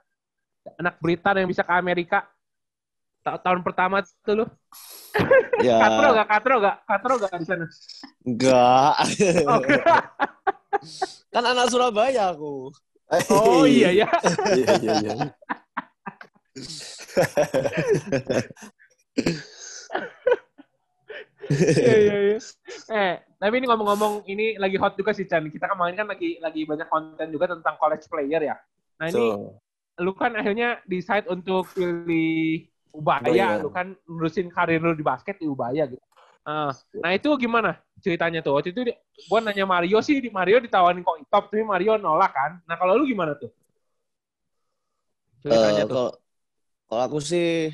[0.82, 2.26] Anak Britan yang bisa ke Amerika
[3.26, 4.46] Ta- tahun pertama tuh lu.
[5.66, 5.78] Ya.
[5.82, 6.28] Katro gak?
[6.30, 6.78] Katro gak?
[6.86, 7.66] Katro gak di sana?
[8.22, 8.94] Enggak.
[9.50, 9.74] Oke.
[11.34, 12.70] kan anak Surabaya aku.
[13.34, 14.10] Oh iya ya.
[14.58, 15.14] Iya, iya, iya.
[21.80, 22.38] Iya iya iya.
[22.96, 25.46] Eh, tapi ini ngomong-ngomong ini lagi hot juga sih Chan.
[25.50, 28.56] Kita kemarin kan lagi lagi banyak konten juga tentang college player ya.
[29.02, 29.62] Nah ini So,
[30.02, 33.62] lu kan akhirnya decide untuk pilih Ubaya, Ubaya.
[33.62, 36.02] lu kan nerusin karir lu di basket di Ubaya gitu.
[36.46, 36.70] Ah,
[37.02, 38.54] nah itu gimana ceritanya tuh?
[38.58, 38.82] Waktu itu
[39.26, 42.52] gua nanya Mario sih, di Mario ditawarin kok top, tapi Mario nolak kan.
[42.70, 43.50] Nah kalau lu gimana tuh?
[45.44, 45.96] Ceritanya Eh, tuh.
[45.96, 46.10] kalau
[46.90, 47.72] kalau aku sih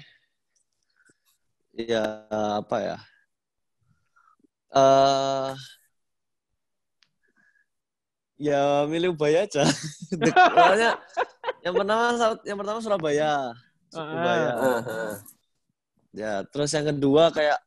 [1.76, 2.04] ya
[2.62, 2.96] apa ya?
[4.72, 5.52] Eh
[8.42, 9.68] ya milih Ubaya aja.
[10.56, 10.98] Soalnya
[11.62, 12.04] yang pertama
[12.48, 13.54] yang pertama Surabaya.
[13.92, 14.50] Surabaya.
[14.50, 14.64] Ah.
[14.66, 15.16] ah, ah.
[16.12, 17.60] Ya, terus yang kedua kayak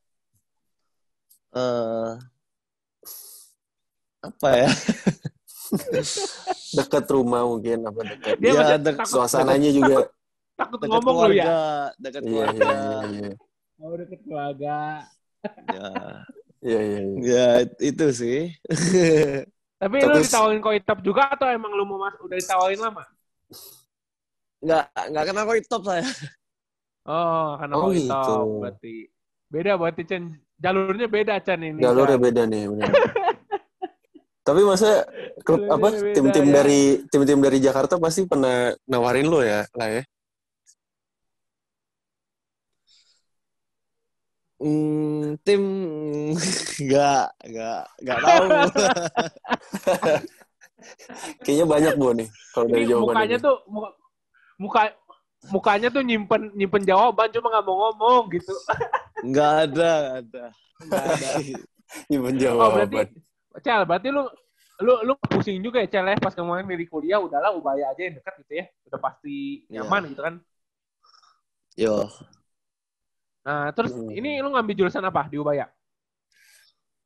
[1.54, 2.12] eh
[4.24, 4.70] apa ya?
[6.80, 8.34] dekat rumah mungkin apa dekat.
[8.42, 10.08] Dia ya, dek- takut, Suasananya juga.
[10.56, 11.60] takut dekat ngomong lu keluarga, ya.
[12.00, 12.64] dekat Iya, keluarga.
[12.64, 12.98] iya, iya,
[13.30, 13.32] iya.
[13.78, 14.76] Oh, deket keluarga.
[15.70, 15.88] Ya,
[16.64, 17.20] Iya, iya, iya.
[17.20, 17.46] ya
[17.84, 18.38] itu sih.
[19.84, 23.04] Tapi, lu Tapi- ditawarin kok top juga atau emang lu mau mas udah ditawarin lama?
[24.64, 26.04] Nggak nggak kenal kok top saya.
[27.04, 28.08] Oh, karena Oh, kok gitu.
[28.08, 28.94] top berarti.
[29.52, 30.24] Beda berarti Chan.
[30.56, 31.80] Jalurnya beda Chan ini.
[31.84, 32.24] Jalurnya Chan.
[32.24, 32.92] beda nih, benar.
[34.44, 35.04] Tapi masa
[35.40, 36.52] klub apa tim-tim ya.
[36.60, 40.02] dari tim-tim dari Jakarta pasti pernah nawarin lo ya, lah ya.
[44.54, 45.62] Hmm, tim
[46.86, 48.44] nggak nggak nggak tahu.
[51.44, 53.44] Kayaknya banyak bu nih kalau dari Ini jawaban mukanya ini.
[53.44, 53.88] tuh muka,
[54.60, 54.82] muka
[55.48, 58.54] mukanya tuh nyimpen nyimpen jawaban cuma nggak mau ngomong gitu.
[59.24, 60.44] Nggak ada, nggak ada.
[60.84, 61.28] Nggak ada.
[62.12, 63.06] Nyimpen oh berarti jawaban.
[63.64, 64.22] Cel, berarti lu
[64.82, 68.20] lu lu pusing juga ya Cel ya pas kemarin milih kuliah udahlah ubaya aja yang
[68.20, 68.64] dekat gitu ya.
[68.92, 69.80] Udah pasti Iya.
[69.80, 70.34] nyaman gitu kan.
[71.74, 72.06] Yo,
[73.44, 74.08] Nah, terus Hmm.
[74.08, 75.68] ini lu ngambil jurusan apa di Ubaya?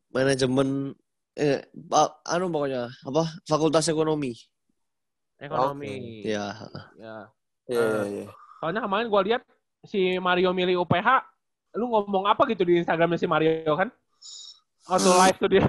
[0.08, 0.96] manajemen
[1.36, 3.28] eh pa- anu pokoknya apa?
[3.44, 4.32] Fakultas Ekonomi.
[5.36, 6.24] Ekonomi.
[6.24, 6.56] Ya.
[6.96, 7.28] Ya.
[7.68, 8.24] Iya, iya, iya.
[8.58, 9.44] Soalnya kemarin gua lihat
[9.84, 11.08] si Mario milih UPH,
[11.76, 13.92] lu ngomong apa gitu di Instagramnya si Mario kan?
[14.88, 15.68] Auto live tuh dia.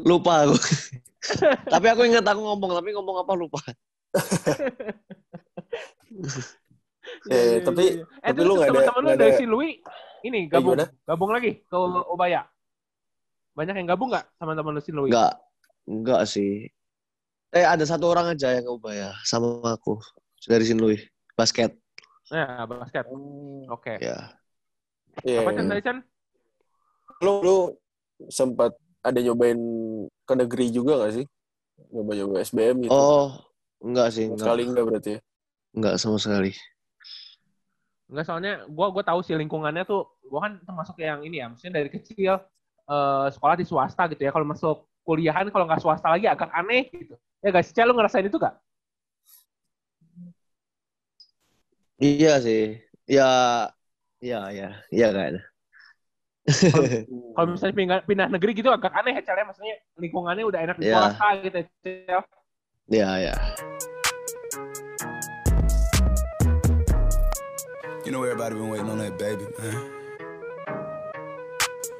[0.00, 0.56] Lupa aku.
[1.74, 3.60] tapi aku ingat aku ngomong, tapi ngomong apa lupa.
[7.28, 9.72] Iya, iya, tapi- eh, tapi lu nggak ada- teman-teman lu nggak dari ada- si Louis
[10.24, 10.86] ini gabung gimana?
[11.04, 11.76] gabung lagi ke
[12.08, 12.42] Ubaya.
[13.52, 15.10] Banyak yang gabung nggak teman-teman lu si Louis?
[15.12, 15.34] Enggak.
[15.84, 16.64] Enggak sih.
[17.52, 20.00] Eh ada satu orang aja yang ke Ubaya sama aku
[20.48, 20.96] dari Sinlui
[21.36, 21.76] basket.
[22.32, 23.04] Ya, basket.
[23.68, 24.00] Oke.
[24.00, 24.32] Ya.
[25.22, 25.60] Iya, Apa iya.
[25.60, 25.98] Chan Chan?
[27.20, 27.56] Lu, lu
[28.26, 29.60] sempat ada nyobain
[30.24, 31.26] ke negeri juga gak sih?
[31.92, 32.96] Nyoba-nyoba SBM gitu.
[32.96, 33.28] Oh,
[33.84, 34.40] enggak sih, enggak.
[34.48, 35.20] Sekali enggak berarti ya?
[35.76, 36.50] Enggak sama sekali.
[38.08, 41.84] Enggak soalnya gua gua tahu sih lingkungannya tuh gua kan termasuk yang ini ya, maksudnya
[41.84, 42.40] dari kecil
[42.88, 44.32] eh, sekolah di swasta gitu ya.
[44.32, 47.14] Kalau masuk kuliahan kalau nggak swasta lagi agak aneh gitu.
[47.44, 48.56] Ya guys, Cel lu ngerasain itu gak?
[52.00, 52.80] Iya sih.
[53.04, 53.28] Ya,
[54.24, 55.42] ya, ya, iya kayaknya.
[57.36, 60.76] Kalau misalnya pindah, pindah negeri gitu agak aneh ya Cel ya, maksudnya lingkungannya udah enak
[60.80, 60.96] di Iya.
[60.96, 61.58] swasta gitu
[62.08, 62.18] ya.
[62.84, 63.32] Ya, ya.
[68.04, 69.76] You know everybody been waiting on that baby, man.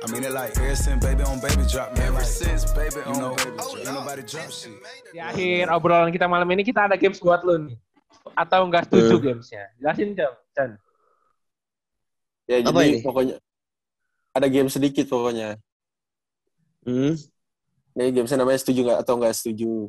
[0.05, 2.13] I mean it like ever since baby on baby drop, man.
[2.13, 3.73] Ever since baby on you know, baby drop.
[3.81, 4.77] Ain't nobody drop shit.
[5.09, 7.81] Di akhir obrolan kita malam ini kita ada games buat lu nih.
[8.37, 9.73] Atau nggak setuju gamesnya?
[9.81, 10.33] Jelasin Cel.
[10.53, 10.71] Chan.
[12.45, 13.01] Ya Apa jadi ini?
[13.01, 13.37] pokoknya
[14.37, 15.57] ada game sedikit pokoknya.
[16.85, 17.17] Hmm.
[17.97, 19.89] Ini gamesnya namanya setuju nggak atau nggak setuju.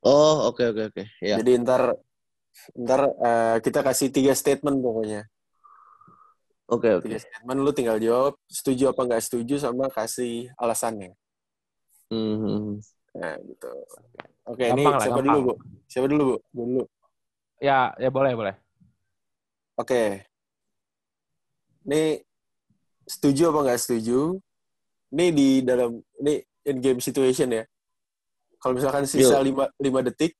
[0.00, 1.02] Oh, oke oke oke.
[1.20, 1.36] Ya.
[1.40, 1.96] Jadi ntar
[2.72, 5.28] ntar eh, kita kasih tiga statement pokoknya.
[6.70, 7.04] Oke oke.
[7.04, 11.12] Tiga statement lu tinggal jawab setuju apa nggak setuju sama kasih alasannya.
[12.08, 12.80] Hmm.
[13.12, 13.70] Nah gitu.
[14.48, 15.26] Oke ini Gampang lah, siapa gampang.
[15.28, 15.54] dulu bu?
[15.86, 16.36] Siapa dulu bu?
[16.50, 16.84] Gua dulu.
[17.60, 18.54] Ya, ya boleh, boleh.
[19.76, 20.24] Oke.
[21.84, 22.24] Ini
[23.04, 24.40] setuju apa nggak setuju?
[25.12, 27.64] Ini di dalam ini in game situation ya.
[28.60, 29.72] Kalau misalkan sisa Yuk.
[29.80, 30.32] 5 5 detik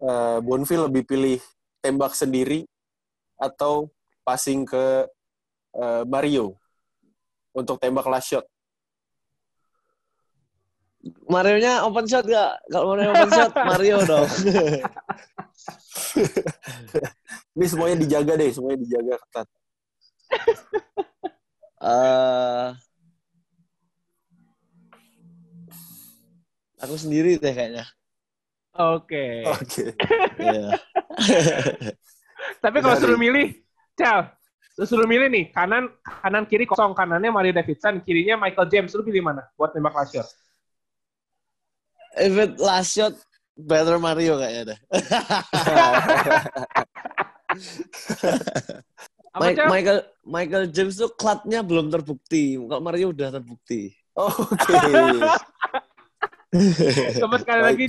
[0.00, 1.40] eh Bonfil lebih pilih
[1.80, 2.64] tembak sendiri
[3.40, 3.88] atau
[4.24, 5.08] passing ke
[5.76, 6.56] eh, Mario
[7.56, 8.46] untuk tembak last shot.
[11.24, 12.60] Mario-nya open shot gak?
[12.68, 14.28] Kalau Mario open shot, Mario dong.
[17.56, 19.48] Ini semuanya dijaga deh, semuanya dijaga ketat.
[21.80, 22.68] Eh,
[26.80, 27.84] aku sendiri deh kayaknya.
[28.74, 29.44] Oke.
[29.44, 29.92] Oke.
[30.40, 30.72] Iya.
[32.64, 33.52] Tapi kalau suruh milih,
[33.98, 34.32] Cel,
[34.80, 39.04] lu suruh milih nih, kanan kanan kiri kosong, kanannya Mario Davidson, kirinya Michael James, lu
[39.04, 40.28] pilih mana buat nembak last shot?
[42.16, 43.14] If it last shot,
[43.54, 44.78] better Mario kayaknya deh.
[49.30, 49.68] Apa, Mi- Cel?
[49.68, 52.58] Michael Michael James tuh klatnya belum terbukti.
[52.58, 53.94] Kalau Mario udah terbukti.
[54.16, 54.74] Oke.
[57.20, 57.84] Coba sekali lagi.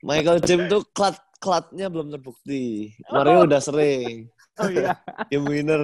[0.00, 2.96] Michael James tuh klat klatnya belum terbukti.
[3.12, 4.30] Mario udah sering.
[4.56, 4.96] Oh iya.
[5.32, 5.82] Game winner.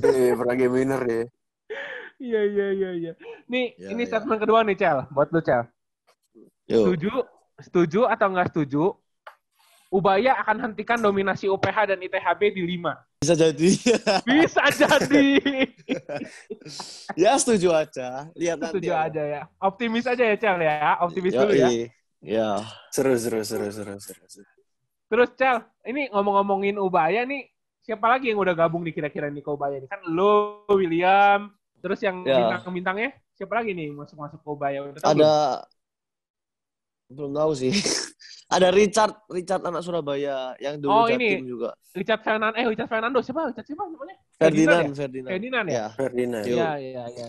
[0.00, 1.22] Eh, pernah game winner ya.
[2.16, 3.12] Iya, iya, iya, iya.
[3.50, 4.16] Nih, Ya, ini ya.
[4.16, 5.04] statement kedua nih, Cel.
[5.12, 5.68] Buat lu, Cel.
[6.70, 6.86] Yuk.
[6.88, 7.12] Setuju?
[7.60, 8.96] Setuju atau nggak setuju?
[9.94, 13.22] Ubaya akan hentikan dominasi UPH dan ITHB di 5.
[13.22, 13.70] Bisa jadi.
[14.26, 15.26] Bisa jadi.
[17.14, 18.26] ya setuju aja.
[18.34, 18.82] Lihat nanti.
[18.82, 19.42] setuju aja ya.
[19.62, 20.98] Optimis aja ya, Cel ya.
[20.98, 21.70] Optimis dulu ya.
[21.70, 21.86] Yoi.
[22.18, 22.58] Ya.
[22.90, 24.42] Seru, seru, seru, seru, seru.
[25.06, 27.46] Terus, Cel, ini ngomong-ngomongin Ubaya nih,
[27.86, 29.86] siapa lagi yang udah gabung nih kira-kira nih ke Ubaya nih?
[29.86, 32.42] Kan lu, William, terus yang Ya.
[32.42, 34.82] bintang-bintangnya, siapa lagi nih masuk-masuk ke Ubaya?
[34.90, 35.06] Udah?
[35.06, 35.34] Ada
[37.14, 37.70] belum tahu sih.
[38.44, 41.48] Ada Richard, Richard anak Surabaya yang dulu Oh, Jatim ini.
[41.48, 41.72] juga.
[41.96, 43.48] Richard Fernando, eh Richard Fernando, siapa?
[43.50, 44.16] Richard siapa namanya?
[44.36, 44.94] Ferdinand, ya?
[44.94, 45.30] Ferdinand.
[45.32, 45.74] Ferdinand ya?
[45.74, 45.86] Ya.
[45.96, 46.44] Ferdinand.
[46.44, 46.58] Yuk.
[46.58, 47.28] Iya, iya, iya.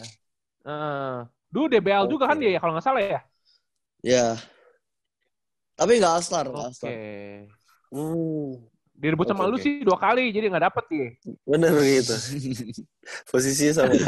[0.66, 1.14] Heeh.
[1.56, 3.20] dulu DBL juga kan dia ya, kalau nggak salah ya?
[4.04, 4.36] Ya.
[5.80, 6.74] Tapi nggak Astar, nggak Oke.
[6.76, 6.92] Astar.
[7.96, 8.60] Hmm,
[8.96, 11.08] Direbut sama Oke, lu sih dua kali, jadi nggak dapet dia.
[11.48, 12.16] bener gitu.
[13.32, 13.94] Posisinya sama.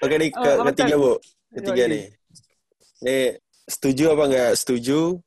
[0.00, 1.12] Oke nih ke Eh, ketiga bu,
[1.56, 2.19] ketiga nih.
[3.00, 5.20] Nih setuju apa nggak setuju?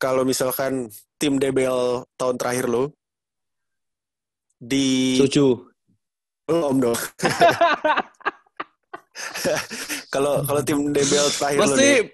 [0.00, 2.90] Kalau misalkan tim DBL tahun terakhir lo
[4.58, 5.58] di Setuju.
[6.46, 6.98] belum dong.
[10.12, 12.04] Kalau kalau tim DBL terakhir lo nih,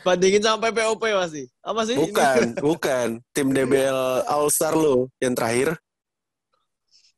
[0.00, 1.42] bandingin sama PPOP pasti.
[1.60, 1.96] Apa sih?
[1.96, 3.06] bukan, bukan
[3.36, 5.76] tim DBL All Star lo yang terakhir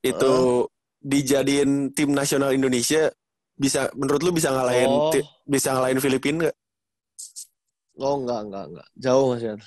[0.05, 0.35] itu
[1.01, 3.09] dijadiin tim nasional Indonesia
[3.55, 5.13] bisa menurut lu bisa ngalahin Oh.
[5.47, 6.57] bisa ngalahin Filipina nggak?
[7.95, 8.87] Oh enggak, enggak, enggak.
[8.99, 9.61] Jauh Mas Yan.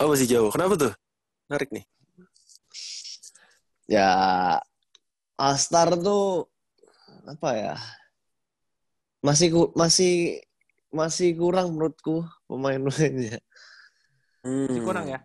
[0.00, 0.50] Oh masih jauh.
[0.50, 0.92] Kenapa tuh?
[1.46, 1.84] Menarik nih.
[3.86, 4.10] Ya
[5.38, 6.46] Astar tuh
[7.26, 7.74] apa ya?
[9.20, 10.40] Masih ku- masih
[10.90, 13.38] masih kurang menurutku pemain-pemainnya.
[14.42, 14.86] Masih Hmm.
[14.86, 15.20] kurang ya.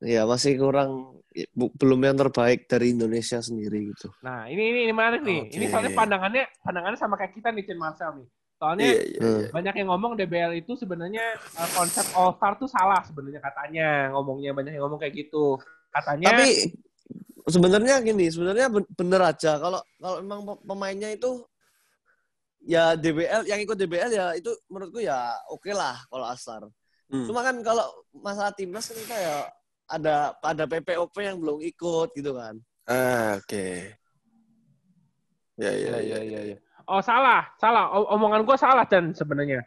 [0.00, 1.20] Ya masih kurang
[1.54, 4.10] bu- belum yang terbaik dari Indonesia sendiri gitu.
[4.24, 5.40] Nah, ini ini, ini menarik nih.
[5.54, 5.72] Ini Oke.
[5.72, 8.28] soalnya pandangannya pandangannya sama kayak kita nih, Cin Marcel nih.
[8.60, 9.40] Soalnya iya, Hmm.
[9.40, 9.48] iya.
[9.48, 11.24] banyak yang ngomong DBL itu sebenarnya
[11.56, 14.12] uh, konsep All Star tuh salah sebenarnya katanya.
[14.12, 15.56] Ngomongnya banyak yang ngomong kayak gitu.
[15.88, 16.76] Katanya Tapi
[17.48, 21.40] sebenarnya gini, sebenarnya ben- bener aja kalau kalau emang pe- pemainnya itu
[22.60, 26.62] ya DBL yang ikut DBL ya itu menurutku ya oke lah kalau Astar.
[27.08, 27.24] Hmm.
[27.24, 29.36] Cuma kan kalau masalah timnas kan kita ya
[29.88, 32.60] ada ada PPOP yang belum ikut gitu kan.
[32.84, 33.96] Ah, oke.
[35.56, 36.58] Ya, ya, ya, ya, ya.
[36.86, 37.90] Oh salah, salah.
[37.92, 39.64] O- omongan gue salah dan sebenarnya.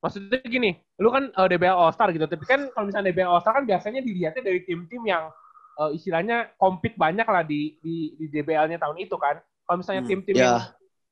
[0.00, 3.42] Maksudnya gini, lu kan uh, DBL All Star gitu, tapi kan kalau misalnya DBL All
[3.44, 5.28] Star kan biasanya dilihatnya dari tim-tim yang
[5.76, 9.36] uh, istilahnya compete banyak lah di di, di DBL-nya tahun itu kan.
[9.68, 10.40] Kalau misalnya Hmm, tim-tim ya.
[10.40, 10.56] yang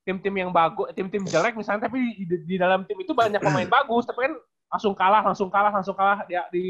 [0.09, 3.69] tim-tim yang bagus, tim-tim jelek misalnya, tapi di, di, di dalam tim itu banyak pemain
[3.69, 4.35] bagus, tapi kan
[4.73, 6.65] langsung kalah, langsung kalah, langsung kalah di di,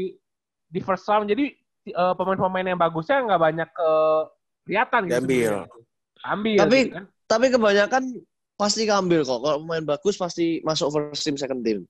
[0.67, 1.23] di first round.
[1.31, 1.55] Jadi
[1.95, 3.89] uh, pemain-pemain yang bagusnya nggak banyak ke
[4.67, 5.15] kelihatan gitu.
[5.23, 5.59] Sebenarnya.
[6.27, 6.59] Ambil.
[6.59, 7.05] Tapi- gitu kan.
[7.29, 8.03] Tapi kebanyakan
[8.59, 9.39] pasti keambil kok.
[9.39, 11.87] Kalau pemain bagus pasti masuk first team, second team.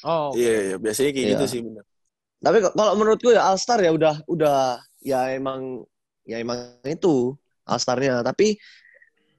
[0.00, 0.76] Oh, Iya, iya.
[0.80, 1.32] Biasanya kayak Iya.
[1.36, 1.84] gitu sih benar.
[2.36, 5.84] Tapi kalau menurutku ya All Star ya udah udah ya emang
[6.24, 8.24] ya emang itu All Star-nya.
[8.24, 8.56] Tapi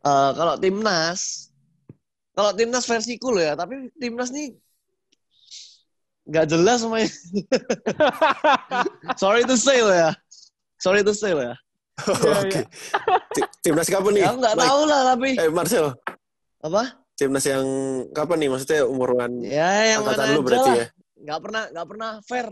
[0.02, 1.50] eh, kalau timnas
[2.38, 4.54] kalau timnas versiku loh ya, tapi timnas nih
[6.28, 7.08] nggak jelas semuanya.
[9.22, 10.12] Sorry to say loh ya.
[10.78, 11.56] Sorry to say loh ya.
[12.22, 12.62] Iya, Oke.
[13.34, 14.22] Ti- Timnas kapan nih?
[14.22, 15.86] Ya aku nggak tahu lah tapi Eh, Marcel,
[16.68, 16.84] apa?
[17.18, 17.66] timnas yang
[18.14, 18.50] kapan nih?
[18.54, 20.78] Maksudnya umuran Ya yang mana angkatan lu berarti lah.
[20.78, 20.88] ya?
[21.18, 22.48] Nggak pernah nggak pernah fair.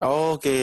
[0.00, 0.60] Oke.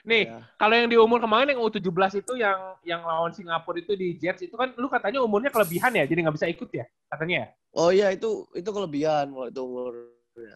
[0.00, 0.40] Nih, Ya.
[0.56, 1.84] kalau yang di umur kemarin yang U17
[2.20, 6.04] itu yang yang lawan Singapura itu di Jets itu kan lu katanya umurnya kelebihan ya,
[6.04, 7.46] jadi nggak bisa ikut ya katanya ya.
[7.72, 9.92] Oh iya itu itu kelebihan kalau itu umur.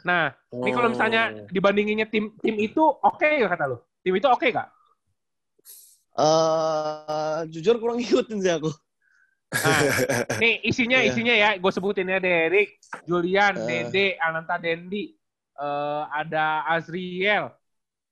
[0.01, 1.49] Nah, ini kalau misalnya Oh.
[1.53, 3.77] dibandinginnya tim tim itu oke nggak kata lu?
[4.01, 4.69] Tim itu oke nggak?
[6.15, 8.71] eh jujur kurang ngikutin sih aku.
[9.55, 9.81] Nah,
[10.43, 11.09] nih isinya Iya.
[11.09, 13.87] isinya ya, gue sebutin ya Derek, Julian, Eh.
[13.87, 15.15] Dede, Ananta Dendi,
[15.55, 17.55] eh, ada Azriel,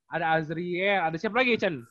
[0.06, 1.82] ada Azriel, ada siapa lagi Chen?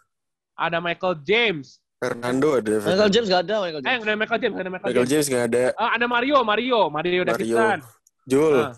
[0.53, 1.77] Ada Michael James.
[1.97, 2.81] Fernando ada.
[2.81, 4.01] Michael James gak ada Michael Eh, James.
[4.01, 5.09] ada Michael James, ada Michael, Michael James.
[5.11, 5.63] James nggak ada.
[5.69, 7.79] Eh, ada Mario, Mario, Mario Davidson,
[8.25, 8.55] Jul.
[8.57, 8.73] Ah.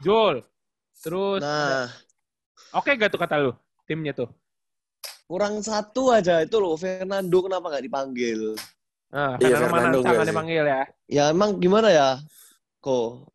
[0.00, 0.36] Joel.
[0.96, 1.88] Terus, Nah,
[2.72, 3.52] oke gak tuh kata lu
[3.84, 4.28] timnya tuh?
[5.24, 8.58] kurang satu aja itu loh Fernando kenapa nggak dipanggil?
[9.10, 10.30] Nah, Iya, Fernando sih.
[10.30, 10.82] dipanggil ya.
[11.10, 12.22] Ya emang gimana ya?
[12.78, 13.26] Kok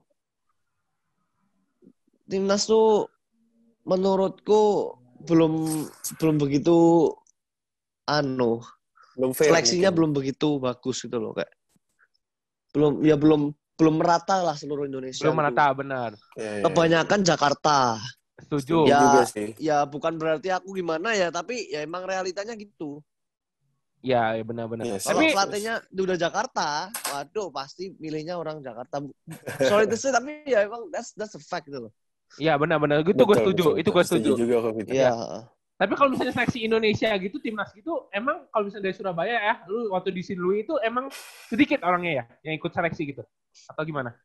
[2.26, 3.06] timnas tuh
[3.86, 5.54] menurutku belum
[6.18, 7.12] belum begitu
[8.10, 8.62] anu
[9.14, 9.54] Belum fair.
[9.54, 9.96] seleksinya mungkin.
[9.96, 11.54] belum begitu bagus gitu loh kayak
[12.74, 15.42] belum ya belum belum merata lah seluruh Indonesia Belum gitu.
[15.44, 16.10] merata benar.
[16.36, 16.64] Iya, iya.
[16.66, 18.00] kebanyakan Jakarta
[18.36, 18.84] Setuju.
[18.84, 19.00] Setuju Ya.
[19.00, 19.50] juga sih.
[19.58, 23.00] ya bukan berarti aku gimana ya tapi ya emang realitanya gitu
[24.06, 24.86] Ya, ya benar-benar.
[24.86, 25.10] Yes.
[25.10, 29.02] kalau Tapi pelatihnya udah Jakarta waduh pasti milihnya orang Jakarta
[29.66, 31.92] sorry to say tapi ya emang that's that's a fact gitu loh
[32.38, 34.32] ya benar-benar itu gue setuju, betul, itu gue setuju.
[34.38, 34.90] juga kok gitu.
[34.94, 35.14] Iya.
[35.76, 39.92] Tapi kalau misalnya seleksi Indonesia gitu, timnas gitu, emang kalau misalnya dari Surabaya ya, lu
[39.92, 41.12] waktu di Sinlui itu emang
[41.52, 43.24] sedikit orangnya ya yang ikut seleksi gitu?
[43.68, 44.16] Atau gimana?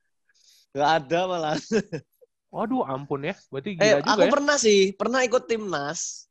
[0.70, 1.59] Gak ada malah.
[2.55, 3.35] Waduh, ampun ya.
[3.51, 4.31] Berarti Eh, gila juga aku ya.
[4.31, 6.30] pernah sih, pernah ikut timnas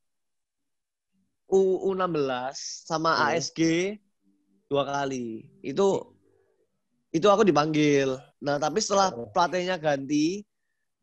[1.50, 3.26] U U16 sama Hmm.
[3.34, 3.60] ASG
[4.70, 5.46] dua kali.
[5.66, 6.14] Itu
[7.10, 8.14] itu aku dipanggil.
[8.46, 9.34] Nah, tapi setelah Oh.
[9.34, 10.46] pelatihnya ganti,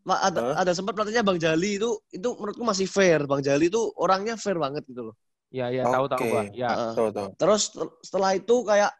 [0.07, 0.63] ada, Hah?
[0.63, 3.27] ada sempat pelatihnya Bang Jali itu itu menurutku masih fair.
[3.27, 5.17] Bang Jali itu orangnya fair banget gitu loh.
[5.51, 6.31] Ya, ya, tahu tahu Oke.
[6.31, 6.43] gua.
[6.55, 6.69] Ya.
[6.71, 6.93] Heeh.
[6.95, 7.29] Tahu tahu.
[7.35, 7.63] Terus
[8.07, 8.93] setelah itu kayak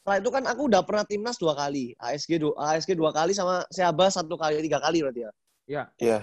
[0.00, 3.68] setelah itu kan aku udah pernah timnas dua kali, ASG dua, ASG dua kali sama
[3.68, 5.30] Seaba satu kali tiga kali berarti ya.
[5.68, 5.82] Ya.
[6.00, 6.18] Iya.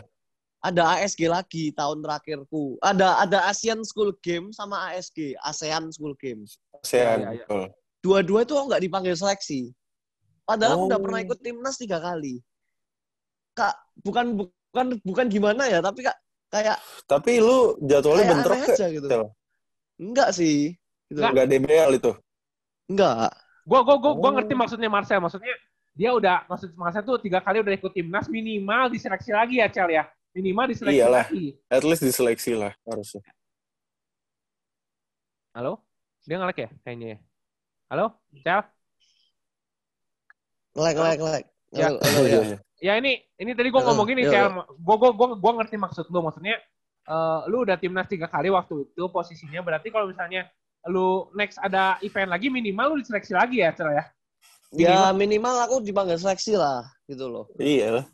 [0.66, 2.82] Ada ASG lagi tahun terakhirku.
[2.82, 6.58] Ada ada Asian School Game sama ASG, ASEAN School Games.
[6.82, 7.22] ASEAN.
[7.22, 7.64] Iya, iya, betul.
[8.02, 9.70] Dua-dua itu nggak dipanggil seleksi.
[10.42, 11.04] Padahal aku udah Oh.
[11.06, 12.42] pernah ikut timnas tiga kali.
[13.54, 16.18] Kak, bukan bukan bukan gimana ya, tapi kak
[16.50, 18.74] kayak Tapi lu jadwalnya kayak bentrok aneh ke?
[18.74, 19.06] aja gitu.
[19.08, 19.26] Betul.
[19.96, 20.58] Enggak sih.
[21.08, 21.20] Gitu.
[21.22, 21.32] Nggak.
[21.32, 22.12] Enggak DBL itu.
[22.90, 23.30] Enggak.
[23.66, 24.34] Gua gua gua, gua Oh.
[24.36, 25.22] ngerti maksudnya Marcel.
[25.22, 25.54] Maksudnya
[25.94, 29.90] dia udah maksud Marcel tuh tiga kali udah ikut timnas minimal diseleksi lagi ya Cel
[29.90, 30.04] ya.
[30.36, 31.26] Minimal diseleksi Iyalah.
[31.32, 31.56] lagi.
[31.72, 33.24] At least diseleksi lah harusnya.
[35.56, 35.80] Halo?
[36.28, 37.18] Dia ngelek ya kayaknya ya.
[37.88, 38.06] Halo?
[38.44, 38.62] Cel?
[40.76, 41.48] Like like like.
[41.72, 41.88] Ya.
[41.88, 42.40] Halo, halo, ya.
[42.44, 42.58] iya.
[42.84, 46.06] Ya ini ini tadi gue ngomong gini iya, Cel, gue gue gue gue ngerti maksud
[46.12, 46.60] lu maksudnya
[47.08, 50.52] eh, lu udah timnas tiga kali waktu itu posisinya berarti kalau misalnya
[50.92, 54.04] lu next ada event lagi minimal lu diseleksi lagi ya Cel ya.
[54.76, 57.48] Ya minimal aku dipanggil seleksi lah gitu loh.
[57.56, 58.06] Iya lah.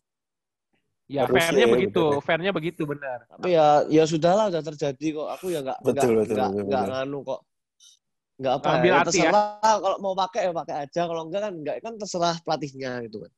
[1.11, 2.23] Ya fairnya ya, begitu, bener.
[2.23, 3.19] fairnya begitu benar.
[3.27, 5.27] Tapi ya ya sudahlah udah terjadi kok.
[5.35, 6.95] Aku ya nggak nggak Betul, betul, nggak betul, nggak betul.
[6.95, 7.41] nganu kok.
[8.41, 9.11] Nggak apa Ngambil ya, hati ya.
[9.11, 13.17] terserah kalau mau pakai ya pakai aja kalau enggak kan enggak kan terserah pelatihnya gitu
[13.27, 13.31] kan.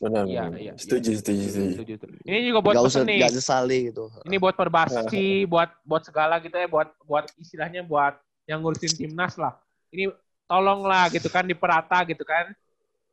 [0.00, 0.24] Benar.
[0.24, 0.60] Iya, benar.
[0.60, 1.94] iya, Setuju, setuju, setuju.
[2.24, 3.16] Ini juga buat usah nih.
[3.20, 4.04] enggak sesali gitu.
[4.26, 8.18] Ini buat perbasi, buat buat segala gitu ya, buat buat istilahnya buat
[8.50, 9.54] yang ngurusin timnas lah.
[9.94, 10.10] Ini
[10.50, 12.50] tolonglah gitu kan diperata gitu kan.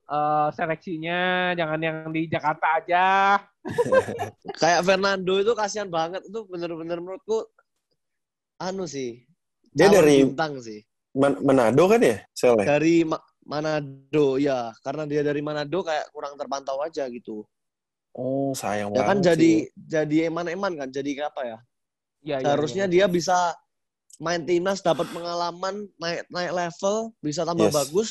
[0.07, 3.05] Eh seleksinya jangan yang di Jakarta aja.
[4.61, 7.43] Kayak Fernando itu kasihan banget itu bener-bener menurutku
[8.63, 9.27] anu sih.
[9.75, 10.79] Dia dari bintang sih.
[11.11, 12.23] Man- Manado kan ya?
[12.31, 12.65] Sel ya?
[12.71, 17.43] Dari Ma- Manado ya, karena dia dari Manado kayak kurang terpantau aja gitu.
[18.15, 19.75] Oh, sayang Ya kan jadi sih.
[19.75, 21.57] jadi eman-eman kan, jadi apa ya?
[22.25, 22.91] Ya, ya, Seharusnya ya.
[22.91, 23.35] dia bisa
[24.17, 27.75] main timnas, dapat pengalaman, naik naik level, bisa tambah Yes.
[27.75, 28.09] bagus.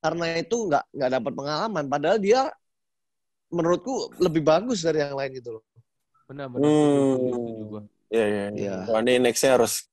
[0.00, 1.84] Karena itu nggak nggak dapat pengalaman.
[1.86, 2.48] Padahal dia
[3.52, 5.64] menurutku lebih bagus dari yang lain gitu loh.
[6.30, 6.66] Benar benar.
[6.66, 7.84] Hmm.
[8.10, 8.44] Iya, iya.
[8.54, 8.74] Iya.
[8.86, 8.98] iya.
[9.02, 9.86] Ini next-nya harus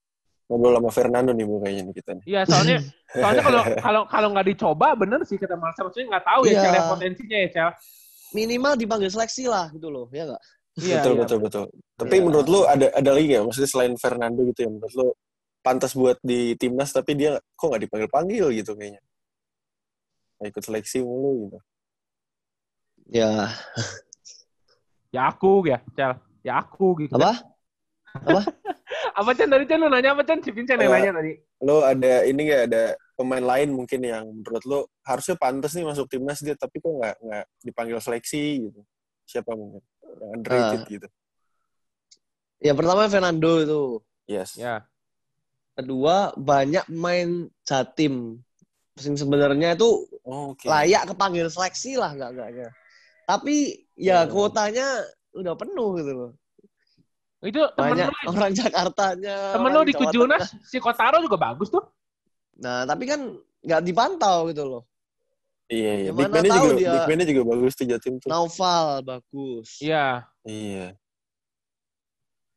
[0.47, 2.24] ngobrol sama Fernando nih bu kayaknya nih kita nih.
[2.24, 2.78] Iya soalnya
[3.22, 6.70] soalnya kalau kalau kalau nggak dicoba bener sih kata Marcel maksudnya nggak tahu ya Iya.
[6.72, 7.70] Ya potensinya ya Cel.
[8.28, 10.43] Minimal dipanggil seleksi lah gitu loh, ya nggak?
[10.78, 11.20] Iya, betul iya.
[11.24, 11.64] betul betul.
[11.95, 12.24] Tapi Iya.
[12.28, 13.43] menurut lu ada ada lagi nggak?
[13.47, 15.08] Maksudnya selain Fernando gitu ya, menurut lu
[15.64, 19.01] pantas buat di timnas tapi dia kok nggak dipanggil panggil gitu kayaknya.
[20.39, 21.59] Ikut seleksi mulu gitu.
[23.09, 23.49] Ya,
[25.09, 26.19] Ya aku ya, Cel.
[26.43, 27.15] Ya aku gitu.
[27.15, 27.39] apa?
[29.15, 30.43] Apa Chan tadi Chan lu nanya apa Chan?
[30.43, 31.31] Si Vincent yang Eh, nanya tadi.
[31.63, 32.83] Lu ada ini nggak ada
[33.17, 37.15] pemain lain mungkin yang menurut lu harusnya pantas nih masuk timnas dia tapi kok nggak
[37.23, 38.81] nggak dipanggil seleksi gitu.
[39.25, 39.81] Siapa mungkin
[40.21, 40.88] yang underrated Ah.
[40.88, 41.07] gitu.
[42.59, 43.81] Ya pertama Fernando itu.
[44.27, 44.53] Yes.
[44.53, 44.83] Ya.
[45.73, 48.41] Kedua banyak main jatim.
[48.97, 50.67] Sing sebenarnya itu Oh, Oke.
[50.67, 52.69] layak kepanggil seleksi lah nggak enggaknya.
[53.23, 53.55] Tapi
[53.95, 54.33] ya Oh.
[54.33, 54.87] kuotanya
[55.37, 56.31] udah penuh gitu loh.
[57.39, 59.37] Itu temen Banyak lu, orang Jakartanya.
[59.53, 60.41] temen lu orang di Tengah.
[60.65, 61.85] si Kotaro juga bagus tuh.
[62.57, 64.83] Nah, tapi kan nggak dipantau gitu loh.
[65.69, 66.09] Iya iya.
[66.09, 68.27] Ya, Big tahu juga dia- Big man-nya juga bagus tuh Jatim tuh.
[68.31, 69.77] Naufal bagus.
[69.83, 70.25] Iya.
[70.47, 70.95] Iya.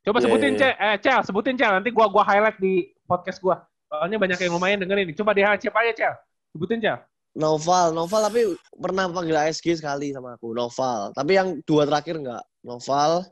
[0.00, 1.72] Coba Iya, sebutin iya, Cel, eh Cel, sebutin Cel.
[1.76, 3.60] Nanti gua gua highlight di podcast gua.
[3.90, 5.12] Soalnya banyak yang lumayan dengerin.
[5.12, 6.14] Coba di aja Cel?
[6.50, 6.98] Sebutin Cel.
[7.30, 8.42] Noval, Noval tapi
[8.74, 11.14] pernah panggil ASG sekali sama aku, Noval.
[11.14, 12.42] Tapi yang dua terakhir nggak.
[12.66, 13.22] Noval,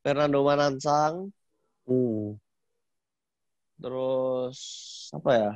[0.00, 1.32] Fernando Manansang,
[1.84, 2.36] Hmm.
[3.76, 4.58] terus
[5.12, 5.52] apa ya?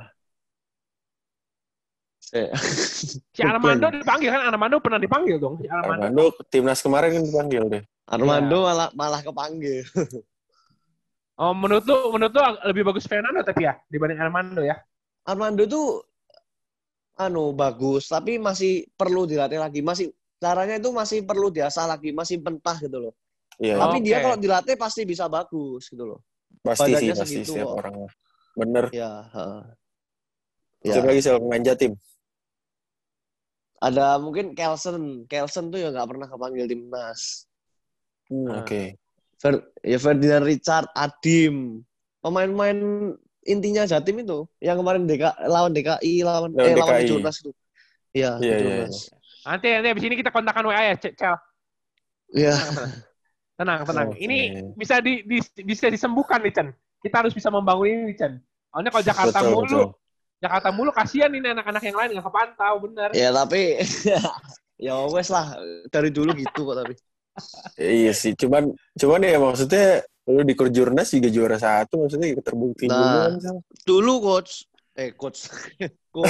[2.29, 2.49] Eh,
[3.33, 4.41] Si Armando dipanggil kan?
[4.45, 5.57] Armando pernah dipanggil dong.
[5.57, 6.05] Si Armando.
[6.05, 7.83] Armando timnas kemarin kan dipanggil deh.
[8.05, 8.65] Armando Iya.
[8.69, 9.85] malah malah kepanggil.
[11.39, 14.75] Oh, menurut lu, menurut lu lebih bagus Fernando tapi ya dibanding Armando ya?
[15.25, 16.03] Armando tuh
[17.19, 19.83] anu bagus, tapi masih perlu dilatih lagi.
[19.83, 20.09] Masih
[20.39, 23.13] caranya itu masih perlu diasah lagi, masih mentah gitu loh.
[23.59, 23.75] Iya.
[23.75, 24.23] Tapi dia Oke.
[24.23, 26.21] kalau dilatih pasti bisa bagus gitu loh.
[26.59, 27.95] pasti sih badannya pasti segitu setiap orang.
[28.55, 28.85] Bener.
[28.91, 29.61] Ya, heeh.
[30.91, 31.09] Siapa Ya.
[31.11, 31.93] lagi sel pemain Jatim?
[33.79, 35.23] Ada mungkin Kelsen.
[35.27, 37.47] Kelsen tuh ya nggak pernah kepanggil timnas.
[38.27, 38.59] Hmm, Ah.
[38.63, 38.99] Oke.
[39.39, 39.55] Fer,
[39.87, 41.79] ya Ferdinand Richard, Adim.
[42.19, 42.79] Pemain-pemain
[43.45, 44.47] intinya Jatim itu.
[44.59, 47.07] Yang kemarin DK, lawan DKI, lawan, Lawan eh, lawan DKI.
[47.07, 47.51] Jurnas itu.
[48.11, 48.95] Iya, Iya, iya, Jurnas.
[49.45, 51.35] Nanti nanti abis ini kita kontakkan WA ya, Ce- Cel.
[52.35, 52.55] Iya.
[53.59, 54.07] Tenang, tenang.
[54.15, 54.19] Oke.
[54.23, 54.37] Ini
[54.75, 56.67] bisa di, di- bisa disembuhkan nih, Chan.
[56.99, 58.39] Kita harus bisa membangun ini, Chan.
[58.69, 59.85] Soalnya kalau Jakarta Betul, mulu, betul.
[60.39, 63.09] Jakarta mulu kasihan ini anak-anak yang lain nggak kepantau, bener.
[63.11, 63.75] Ya tapi
[64.87, 65.59] ya wes lah
[65.91, 66.95] dari dulu gitu kok tapi.
[67.75, 73.33] Iya sih, cuman cuman ya maksudnya lu di Kurjurnas juga juara satu maksudnya terbukti Nah.
[73.33, 73.55] juga kan.
[73.81, 75.49] Dulu coach eh coach
[76.13, 76.29] coach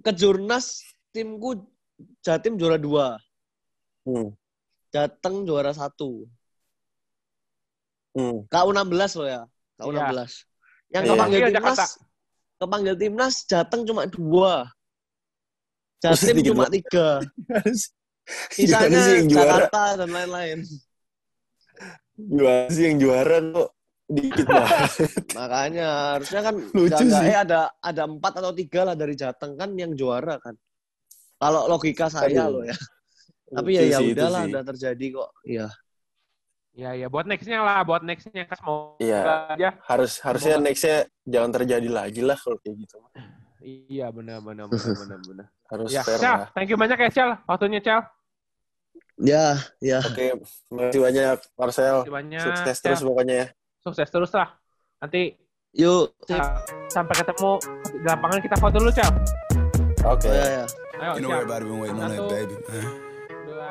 [0.00, 1.62] ke Jurnas timku
[2.24, 3.20] Jatim juara dua,
[4.08, 4.32] Hmm.
[4.88, 6.24] Jateng juara satu.
[8.16, 8.48] Hmm.
[8.48, 9.40] KU16 loh ya,
[9.76, 10.48] KU16.
[10.90, 11.10] Yang Iya.
[11.12, 11.80] kepanggil Iya, timnas,
[12.56, 14.54] kepanggil timnas Jateng cuma dua.
[16.00, 17.20] Jatim cuma tiga.
[18.56, 19.20] Sisanya?
[19.28, 20.64] Jakarta dan lain-lain.
[22.28, 23.68] Gimana sih yang juara kok
[24.06, 24.90] dikit banget.
[25.32, 27.30] Makanya harusnya kan Lucu nggak- sih.
[27.30, 30.52] eh ada ada empat atau tiga lah dari Jateng kan yang juara kan.
[31.38, 32.60] Kalau logika saya Aduh.
[32.60, 32.76] loh ya.
[33.50, 35.30] Tapi ya Lucu ya udahlah udah terjadi kok.
[35.42, 35.66] Iya.
[36.70, 37.06] Ya, ya.
[37.06, 39.50] Buat nextnya lah, buat nextnya kas mau Iya.
[39.50, 39.68] aja.
[39.84, 42.96] Harus harusnya nextnya jangan terjadi lagi lah kalau kayak gitu.
[43.60, 45.46] Iya, benar, benar, benar, benar, benar.
[45.68, 46.48] Harus Ya, fair Cel, lah.
[46.54, 47.30] thank you banyak ya, Cel.
[47.44, 48.00] Waktunya, Cel.
[49.20, 50.00] Ya, ya.
[50.00, 50.32] Oke,
[50.72, 51.96] makasih banyak Marcel.
[52.08, 52.40] Banyak.
[52.40, 52.84] Sukses Cel.
[52.88, 53.46] terus pokoknya ya.
[53.84, 54.48] Sukses terus lah.
[54.96, 55.36] Nanti
[55.76, 56.16] Yuk.
[56.32, 56.56] uh,
[56.88, 57.52] sampai ketemu
[58.00, 59.10] di lapangan kita foto dulu, Cel.
[60.08, 60.32] Oke.
[60.32, 60.64] Ya, ya.
[61.00, 62.84] Ayo, You know everybody been waiting on that baby, man.
[63.44, 63.68] dua,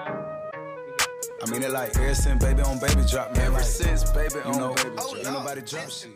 [1.41, 3.49] I mean it like ever since baby on baby drop, man.
[3.49, 6.13] Ever since baby on baby drop, ain't nobody drop shit.